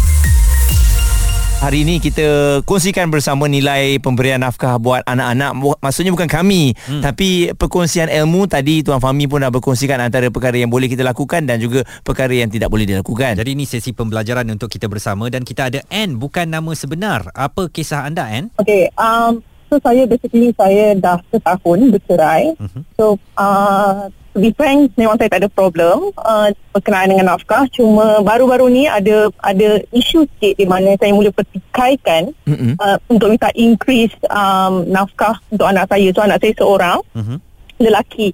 Hari 1.59 1.83
ini 1.83 1.99
kita 1.99 2.63
kongsikan 2.63 3.11
bersama 3.11 3.51
nilai 3.51 3.99
pemberian 3.99 4.39
nafkah 4.39 4.79
buat 4.79 5.03
anak-anak. 5.03 5.59
Maksudnya 5.83 6.15
bukan 6.15 6.31
kami, 6.31 6.79
hmm. 6.79 7.03
tapi 7.03 7.51
perkongsian 7.51 8.07
ilmu 8.07 8.47
tadi 8.47 8.87
Tuan 8.87 9.03
Fahmi 9.03 9.27
pun 9.27 9.43
dah 9.43 9.51
berkongsikan 9.51 9.99
antara 9.99 10.31
perkara 10.31 10.55
yang 10.55 10.71
boleh 10.71 10.87
kita 10.87 11.03
lakukan 11.03 11.51
dan 11.51 11.59
juga 11.59 11.83
perkara 12.07 12.31
yang 12.31 12.47
tidak 12.47 12.71
boleh 12.71 12.87
dilakukan. 12.87 13.43
Jadi 13.43 13.59
ini 13.59 13.67
sesi 13.67 13.91
pembelajaran 13.91 14.47
untuk 14.55 14.71
kita 14.71 14.87
bersama 14.87 15.27
dan 15.35 15.43
kita 15.43 15.67
ada 15.67 15.83
Anne 15.91 16.15
bukan 16.15 16.47
nama 16.47 16.71
sebenar. 16.79 17.35
Apa 17.35 17.67
kisah 17.67 18.07
anda 18.07 18.31
Anne? 18.31 18.55
Okay, 18.63 18.95
um, 18.95 19.43
so 19.69 19.77
saya 19.85 20.09
basically 20.09 20.51
saya 20.57 20.97
dah 20.97 21.21
setahun 21.31 21.79
bercerai. 21.93 22.57
Uh-huh. 22.57 22.83
So 22.97 23.05
uh, 23.37 24.09
to 24.39 24.47
be 24.47 24.55
frank 24.55 24.95
memang 24.95 25.19
saya 25.19 25.35
tak 25.35 25.43
ada 25.43 25.51
problem 25.51 26.15
uh, 26.15 26.55
berkenaan 26.71 27.11
dengan 27.11 27.35
nafkah 27.35 27.67
cuma 27.75 28.23
baru-baru 28.23 28.71
ni 28.71 28.85
ada 28.87 29.35
ada 29.43 29.83
isu 29.91 30.31
sikit 30.31 30.55
di 30.55 30.67
mana 30.71 30.95
saya 30.95 31.11
mula 31.11 31.35
pertikaikan 31.35 32.31
mm-hmm. 32.47 32.79
uh, 32.79 33.03
untuk 33.11 33.35
minta 33.35 33.51
increase 33.59 34.15
um, 34.31 34.87
nafkah 34.87 35.43
untuk 35.51 35.67
anak 35.67 35.91
saya 35.91 36.07
so 36.15 36.23
anak 36.23 36.39
saya 36.39 36.55
seorang 36.55 36.99
mm-hmm. 37.19 37.39
lelaki 37.83 38.31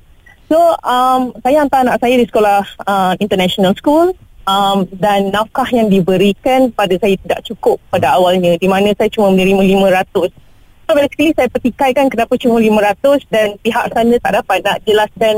so 0.52 0.76
um, 0.84 1.32
saya 1.40 1.64
hantar 1.64 1.88
anak 1.88 1.98
saya 2.04 2.14
di 2.20 2.26
sekolah 2.28 2.60
uh, 2.84 3.12
international 3.16 3.72
school 3.72 4.12
um, 4.44 4.84
dan 5.00 5.32
nafkah 5.32 5.66
yang 5.72 5.88
diberikan 5.88 6.68
pada 6.68 6.92
saya 7.00 7.16
tidak 7.16 7.40
cukup 7.48 7.80
pada 7.88 8.12
awalnya 8.12 8.60
di 8.60 8.68
mana 8.68 8.92
saya 8.92 9.08
cuma 9.08 9.32
menerima 9.32 9.88
500 10.12 10.43
So 10.84 10.92
basically 10.92 11.32
saya 11.32 11.48
pertikaikan 11.48 12.12
kenapa 12.12 12.36
cuma 12.36 12.60
500 12.60 13.24
dan 13.32 13.56
pihak 13.64 13.84
sana 13.92 14.14
tak 14.20 14.32
dapat 14.42 14.58
nak 14.60 14.78
jelaskan 14.84 15.34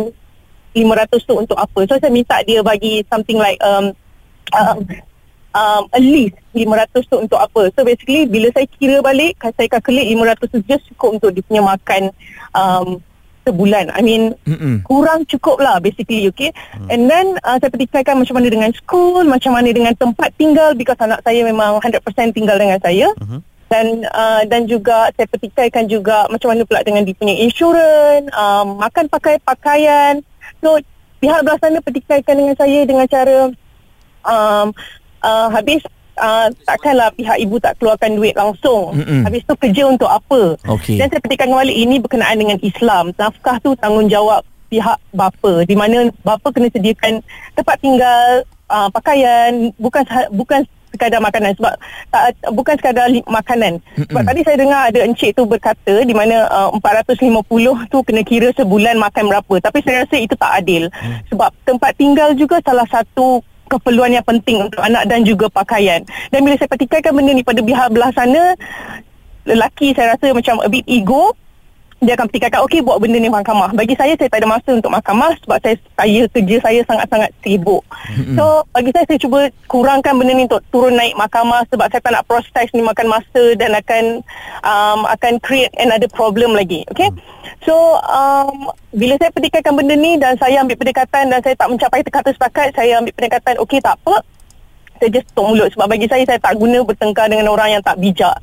500 0.74 1.28
tu 1.28 1.34
untuk 1.38 1.56
apa. 1.56 1.80
So 1.88 1.96
saya 1.96 2.12
minta 2.12 2.42
dia 2.42 2.60
bagi 2.60 3.06
something 3.08 3.38
like 3.38 3.56
um, 3.62 3.94
um, 4.52 4.78
um, 5.56 5.82
at 5.94 6.02
least 6.02 6.36
500 6.52 7.08
tu 7.08 7.16
untuk 7.16 7.38
apa. 7.40 7.72
So 7.72 7.86
basically 7.86 8.28
bila 8.28 8.52
saya 8.52 8.66
kira 8.68 9.00
balik, 9.00 9.38
saya 9.40 9.70
calculate 9.70 10.10
500 10.12 10.52
tu 10.52 10.58
just 10.68 10.84
cukup 10.92 11.22
untuk 11.22 11.30
dia 11.32 11.46
punya 11.46 11.62
makan 11.64 12.02
um, 12.52 12.88
sebulan. 13.46 13.94
I 13.94 14.02
mean 14.02 14.34
Mm-mm. 14.44 14.82
kurang 14.82 15.24
cukup 15.30 15.62
lah 15.62 15.78
basically 15.78 16.26
okay. 16.28 16.50
Mm. 16.76 16.88
And 16.90 17.02
then 17.06 17.26
uh, 17.46 17.56
saya 17.62 17.70
pertikaikan 17.70 18.18
macam 18.18 18.42
mana 18.42 18.50
dengan 18.50 18.70
school, 18.74 19.22
macam 19.24 19.54
mana 19.54 19.70
dengan 19.70 19.94
tempat 19.94 20.34
tinggal 20.34 20.74
because 20.74 20.98
anak 20.98 21.22
saya 21.22 21.46
memang 21.46 21.78
100% 21.78 22.02
tinggal 22.34 22.58
dengan 22.58 22.82
saya. 22.82 23.14
Mm-hmm. 23.16 23.40
Dan 23.66 24.06
uh, 24.14 24.46
dan 24.46 24.70
juga 24.70 25.10
saya 25.18 25.26
pertikaikan 25.26 25.90
juga 25.90 26.30
macam 26.30 26.54
mana 26.54 26.62
pula 26.62 26.86
dengan 26.86 27.02
dia 27.02 27.18
punya 27.18 27.34
insurans, 27.34 28.30
um, 28.30 28.78
makan 28.78 29.10
pakai 29.10 29.42
pakaian, 29.42 30.22
So 30.60 30.78
pihak 31.18 31.40
belah 31.42 31.58
sana 31.58 31.78
pertikaikan 31.80 32.36
dengan 32.36 32.54
saya 32.56 32.80
dengan 32.84 33.06
cara 33.08 33.38
um, 34.26 34.66
uh, 35.24 35.48
habis 35.50 35.80
uh, 36.20 36.48
takkanlah 36.64 37.12
pihak 37.16 37.36
ibu 37.40 37.56
tak 37.60 37.76
keluarkan 37.80 38.16
duit 38.16 38.34
langsung. 38.36 38.96
Mm-mm. 38.96 39.22
Habis 39.24 39.42
tu 39.44 39.54
kerja 39.56 39.82
untuk 39.88 40.08
apa? 40.08 40.60
Okay. 40.78 41.00
Dan 41.00 41.08
saya 41.10 41.20
pertikaikan 41.20 41.52
kembali 41.52 41.74
ini 41.74 41.96
berkenaan 42.00 42.36
dengan 42.36 42.58
Islam. 42.60 43.12
Nafkah 43.16 43.58
tu 43.60 43.74
tanggungjawab 43.80 44.44
pihak 44.66 44.98
bapa 45.14 45.62
di 45.62 45.78
mana 45.78 46.10
bapa 46.26 46.50
kena 46.50 46.68
sediakan 46.74 47.22
tempat 47.54 47.76
tinggal, 47.78 48.42
uh, 48.66 48.88
pakaian, 48.90 49.70
bukan 49.78 50.02
bukan 50.34 50.66
sekadar 50.96 51.20
makanan 51.20 51.52
sebab 51.60 51.74
tak 52.08 52.24
bukan 52.56 52.74
sekadar 52.80 53.06
li, 53.12 53.20
makanan. 53.28 53.78
Sebab 54.08 54.22
Mm-mm. 54.24 54.28
tadi 54.32 54.40
saya 54.42 54.56
dengar 54.56 54.80
ada 54.88 55.00
encik 55.04 55.30
tu 55.36 55.44
berkata 55.44 55.94
di 56.02 56.14
mana 56.16 56.48
uh, 56.48 56.72
450 56.80 57.92
tu 57.92 57.98
kena 58.02 58.22
kira 58.24 58.48
sebulan 58.56 58.96
makan 58.96 59.28
berapa. 59.28 59.54
Tapi 59.60 59.78
saya 59.84 60.08
rasa 60.08 60.16
itu 60.16 60.34
tak 60.34 60.52
adil. 60.64 60.88
Mm. 60.88 61.20
Sebab 61.30 61.50
tempat 61.68 61.92
tinggal 62.00 62.32
juga 62.32 62.58
salah 62.64 62.88
satu 62.88 63.44
keperluan 63.68 64.14
yang 64.14 64.26
penting 64.26 64.64
untuk 64.64 64.80
anak 64.80 65.04
dan 65.10 65.22
juga 65.26 65.52
pakaian. 65.52 66.00
Dan 66.32 66.40
bila 66.46 66.56
saya 66.56 66.70
pertikaikan 66.70 67.12
benda 67.12 67.34
ni 67.34 67.44
pada 67.44 67.60
pihak 67.60 67.88
belah 67.92 68.10
sana 68.14 68.54
lelaki 69.46 69.94
saya 69.94 70.18
rasa 70.18 70.34
macam 70.34 70.58
a 70.62 70.68
bit 70.70 70.82
ego 70.90 71.34
dia 72.04 72.12
akan 72.12 72.28
pertikaikan 72.28 72.60
okey 72.68 72.84
buat 72.84 73.00
benda 73.00 73.16
ni 73.16 73.32
mahkamah. 73.32 73.72
Bagi 73.72 73.96
saya 73.96 74.12
saya 74.20 74.28
tak 74.28 74.44
ada 74.44 74.48
masa 74.52 74.70
untuk 74.76 74.92
mahkamah 74.92 75.32
sebab 75.40 75.58
saya 75.64 75.76
saya 75.96 76.22
kerja 76.28 76.56
saya 76.60 76.80
sangat-sangat 76.84 77.30
sibuk. 77.40 77.80
Mm-hmm. 77.88 78.36
So 78.36 78.44
bagi 78.76 78.90
saya 78.92 79.04
saya 79.08 79.18
cuba 79.20 79.40
kurangkan 79.64 80.12
benda 80.20 80.32
ni 80.36 80.44
untuk 80.44 80.60
turun 80.68 80.92
naik 80.92 81.16
mahkamah 81.16 81.64
sebab 81.72 81.88
saya 81.88 82.04
tak 82.04 82.12
nak 82.12 82.26
proses 82.28 82.68
ni 82.76 82.84
makan 82.84 83.08
masa 83.08 83.42
dan 83.56 83.72
akan 83.72 84.04
um, 84.60 85.00
akan 85.08 85.40
create 85.40 85.72
another 85.80 86.08
problem 86.12 86.52
lagi. 86.52 86.84
Okay. 86.92 87.08
Mm. 87.08 87.18
So 87.64 87.74
um, 88.04 88.68
bila 88.92 89.16
saya 89.16 89.32
pertikaikan 89.32 89.72
benda 89.72 89.96
ni 89.96 90.20
dan 90.20 90.36
saya 90.36 90.60
ambil 90.60 90.76
pendekatan 90.76 91.32
dan 91.32 91.40
saya 91.40 91.56
tak 91.56 91.72
mencapai 91.72 92.04
kata 92.04 92.30
sepakat, 92.36 92.76
saya 92.76 93.00
ambil 93.00 93.16
pendekatan 93.16 93.56
okey 93.64 93.80
tak 93.80 93.96
apa 94.04 94.20
saya 94.98 95.10
just 95.12 95.28
tutup 95.32 95.52
mulut 95.52 95.68
sebab 95.72 95.86
bagi 95.86 96.06
saya 96.08 96.24
saya 96.24 96.40
tak 96.40 96.56
guna 96.56 96.82
bertengkar 96.82 97.26
dengan 97.28 97.52
orang 97.52 97.78
yang 97.78 97.82
tak 97.84 97.96
bijak. 98.00 98.36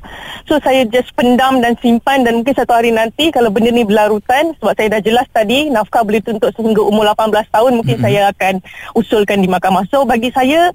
So 0.46 0.60
saya 0.60 0.84
just 0.88 1.10
pendam 1.16 1.64
dan 1.64 1.74
simpan 1.80 2.28
dan 2.28 2.42
mungkin 2.42 2.56
satu 2.56 2.76
hari 2.76 2.92
nanti 2.92 3.32
kalau 3.32 3.50
benda 3.50 3.72
ni 3.72 3.88
berlarutan 3.88 4.54
sebab 4.60 4.74
saya 4.76 4.88
dah 5.00 5.02
jelas 5.02 5.28
tadi 5.32 5.72
nafkah 5.72 6.04
boleh 6.04 6.22
tuntut 6.22 6.52
sehingga 6.54 6.84
umur 6.84 7.08
18 7.12 7.48
tahun 7.50 7.72
mungkin 7.80 7.96
mm-hmm. 7.98 8.06
saya 8.06 8.22
akan 8.32 8.54
usulkan 8.94 9.40
di 9.40 9.48
mahkamah. 9.48 9.88
So 9.90 10.04
bagi 10.04 10.30
saya 10.36 10.70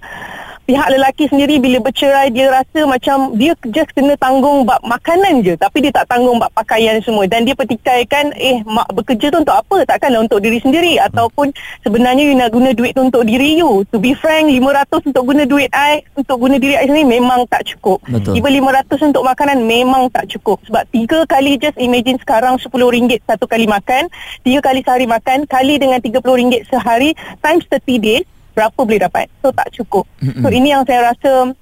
pihak 0.68 0.88
lelaki 0.92 1.24
sendiri 1.32 1.56
bila 1.56 1.80
bercerai 1.80 2.28
dia 2.28 2.52
rasa 2.52 2.84
macam 2.84 3.32
dia 3.40 3.56
just 3.72 3.88
kena 3.96 4.12
tanggung 4.20 4.68
bab 4.68 4.76
makanan 4.84 5.40
je. 5.40 5.56
Tapi 5.56 5.80
dia 5.80 5.96
tak 5.96 6.12
tanggung 6.12 6.36
bab 6.36 6.52
pakaian 6.52 7.00
semua. 7.00 7.24
Dan 7.24 7.48
dia 7.48 7.56
pertikaikan 7.56 8.36
eh 8.36 8.60
mak 8.68 8.92
bekerja 8.92 9.32
tu 9.32 9.40
untuk 9.40 9.56
apa? 9.56 9.88
Takkanlah 9.88 10.28
untuk 10.28 10.44
diri 10.44 10.60
sendiri. 10.60 11.00
Ataupun 11.00 11.56
sebenarnya 11.80 12.28
you 12.28 12.36
nak 12.36 12.52
guna 12.52 12.76
duit 12.76 12.92
tu 12.92 13.00
untuk 13.00 13.24
diri 13.24 13.56
you. 13.56 13.80
To 13.88 13.96
be 13.96 14.12
frank 14.12 14.52
500 14.52 15.08
untuk 15.08 15.24
guna 15.24 15.48
duit 15.48 15.72
I 15.72 16.04
untuk 16.12 16.36
guna 16.36 16.60
diri 16.60 16.76
I 16.76 16.84
sendiri 16.84 17.16
memang 17.16 17.48
tak 17.48 17.64
cukup. 17.64 18.04
Betul. 18.04 18.36
tiba 18.36 18.52
500 18.52 19.08
untuk 19.08 19.24
makanan 19.24 19.64
memang 19.64 20.12
tak 20.12 20.28
cukup. 20.28 20.60
Sebab 20.68 20.84
tiga 20.92 21.24
kali 21.24 21.56
just 21.56 21.80
imagine 21.80 22.20
sekarang 22.20 22.60
RM10 22.60 23.24
satu 23.24 23.48
kali 23.48 23.64
makan 23.64 24.12
tiga 24.44 24.60
kali 24.60 24.84
sehari 24.84 25.08
makan 25.08 25.48
kali 25.48 25.80
dengan 25.80 26.04
RM30 26.04 26.68
sehari 26.68 27.16
times 27.40 27.64
30 27.72 28.04
days 28.04 28.28
berapa 28.58 28.80
boleh 28.82 28.98
dapat 28.98 29.30
so 29.38 29.54
tak 29.54 29.70
cukup 29.70 30.04
mm-hmm. 30.18 30.42
so 30.42 30.48
ini 30.50 30.74
yang 30.74 30.82
saya 30.82 31.14
rasa 31.14 31.54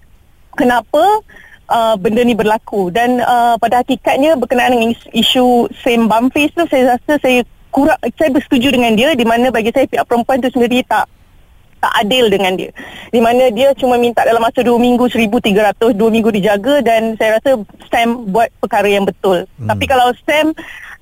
kenapa 0.56 1.02
uh, 1.68 1.94
benda 2.00 2.24
ni 2.24 2.32
berlaku 2.32 2.88
dan 2.88 3.20
uh, 3.20 3.60
pada 3.60 3.84
hakikatnya 3.84 4.40
berkenaan 4.40 4.72
dengan 4.72 4.90
isu 5.12 5.68
same 5.84 6.08
bum 6.08 6.32
face 6.32 6.56
tu 6.56 6.64
saya 6.72 6.96
rasa 6.96 7.20
saya 7.20 7.44
kurang 7.68 8.00
saya 8.16 8.32
bersetuju 8.32 8.72
dengan 8.72 8.96
dia 8.96 9.12
di 9.12 9.28
mana 9.28 9.52
bagi 9.52 9.68
saya 9.74 9.84
pihak 9.84 10.08
perempuan 10.08 10.40
tu 10.40 10.48
sendiri 10.48 10.80
tak 10.88 11.04
tak 11.76 11.92
adil 12.02 12.32
dengan 12.32 12.56
dia. 12.56 12.72
Di 13.12 13.20
mana 13.20 13.52
dia 13.52 13.76
cuma 13.76 14.00
minta 14.00 14.24
dalam 14.24 14.40
masa 14.40 14.64
2 14.64 14.74
minggu 14.80 15.12
1300, 15.12 15.92
2 15.92 15.94
minggu 15.94 16.32
dijaga 16.32 16.80
dan 16.80 17.14
saya 17.20 17.36
rasa 17.36 17.62
Sam 17.92 18.32
buat 18.32 18.48
perkara 18.64 18.88
yang 18.88 19.04
betul. 19.04 19.44
Hmm. 19.60 19.68
Tapi 19.68 19.84
kalau 19.84 20.10
Sam 20.24 20.56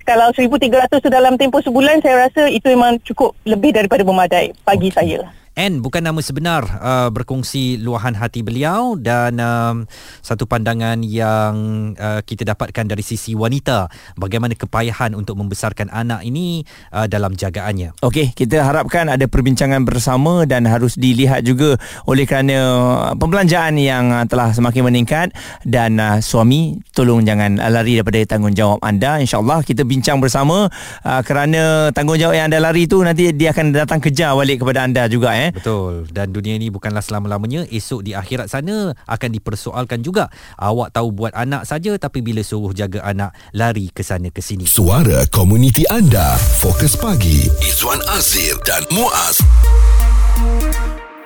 kalau 0.05 0.29
1300 0.37 1.01
tu 1.01 1.09
dalam 1.09 1.41
tempoh 1.41 1.65
sebulan 1.65 2.05
saya 2.05 2.29
rasa 2.29 2.51
itu 2.53 2.69
memang 2.69 3.01
cukup 3.07 3.33
lebih 3.49 3.73
daripada 3.73 4.05
memadai 4.05 4.53
bagi 4.67 4.93
okay. 4.93 4.99
saya. 4.99 5.19
N 5.55 5.79
bukan 5.79 6.03
nama 6.03 6.19
sebenar 6.19 6.67
uh, 6.83 7.09
berkongsi 7.15 7.79
luahan 7.79 8.19
hati 8.19 8.43
beliau 8.43 8.99
dan 8.99 9.39
um, 9.39 9.87
satu 10.19 10.51
pandangan 10.51 10.99
yang 11.07 11.55
uh, 11.95 12.19
kita 12.27 12.43
dapatkan 12.43 12.91
dari 12.91 13.07
sisi 13.07 13.39
wanita 13.39 13.87
bagaimana 14.19 14.59
kepayahan 14.59 15.15
untuk 15.15 15.39
membesarkan 15.39 15.95
anak 15.95 16.27
ini 16.27 16.67
uh, 16.91 17.07
dalam 17.07 17.39
jagaannya. 17.39 17.95
Okey, 18.03 18.35
kita 18.35 18.67
harapkan 18.67 19.07
ada 19.07 19.31
perbincangan 19.31 19.87
bersama 19.87 20.43
dan 20.43 20.67
harus 20.67 20.99
dilihat 20.99 21.47
juga 21.47 21.79
oleh 22.11 22.27
kerana 22.27 22.59
pembelanjaan 23.15 23.79
yang 23.79 24.11
uh, 24.11 24.27
telah 24.27 24.51
semakin 24.51 24.91
meningkat 24.91 25.31
dan 25.63 26.03
uh, 26.03 26.19
suami 26.19 26.83
tolong 26.91 27.23
jangan 27.23 27.63
lari 27.63 28.03
daripada 28.03 28.19
tanggungjawab 28.27 28.83
anda. 28.83 29.23
InsyaAllah 29.23 29.63
kita 29.63 29.87
bincang 29.87 30.19
bersama 30.19 30.67
uh, 31.07 31.23
kerana 31.23 31.95
tanggungjawab 31.95 32.35
yang 32.35 32.51
anda 32.51 32.59
lari 32.59 32.91
tu 32.91 32.99
nanti 33.07 33.31
dia 33.31 33.55
akan 33.55 33.71
datang 33.71 34.03
kejar 34.03 34.35
balik 34.35 34.67
kepada 34.67 34.83
anda 34.83 35.07
juga 35.07 35.35
eh 35.37 35.44
eh. 35.49 35.53
Betul. 35.53 36.09
Dan 36.11 36.33
dunia 36.33 36.57
ini 36.57 36.73
bukanlah 36.73 37.05
selama-lamanya 37.05 37.69
esok 37.69 38.05
di 38.05 38.13
akhirat 38.17 38.49
sana 38.49 38.93
akan 39.05 39.31
dipersoalkan 39.33 40.01
juga. 40.01 40.33
Awak 40.57 40.95
tahu 40.97 41.09
buat 41.13 41.33
anak 41.37 41.69
saja 41.69 41.97
tapi 42.01 42.25
bila 42.25 42.41
suruh 42.41 42.73
jaga 42.73 43.05
anak 43.05 43.37
lari 43.53 43.93
ke 43.93 44.01
sana 44.01 44.33
ke 44.33 44.41
sini. 44.41 44.65
Suara 44.65 45.25
komuniti 45.29 45.85
anda. 45.89 46.37
Fokus 46.61 46.97
pagi. 46.97 47.49
Izwan 47.61 48.01
Azir 48.13 48.57
dan 48.65 48.85
Muaz. 48.93 49.41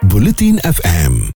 Bulletin 0.09 0.63
FM 0.63 1.27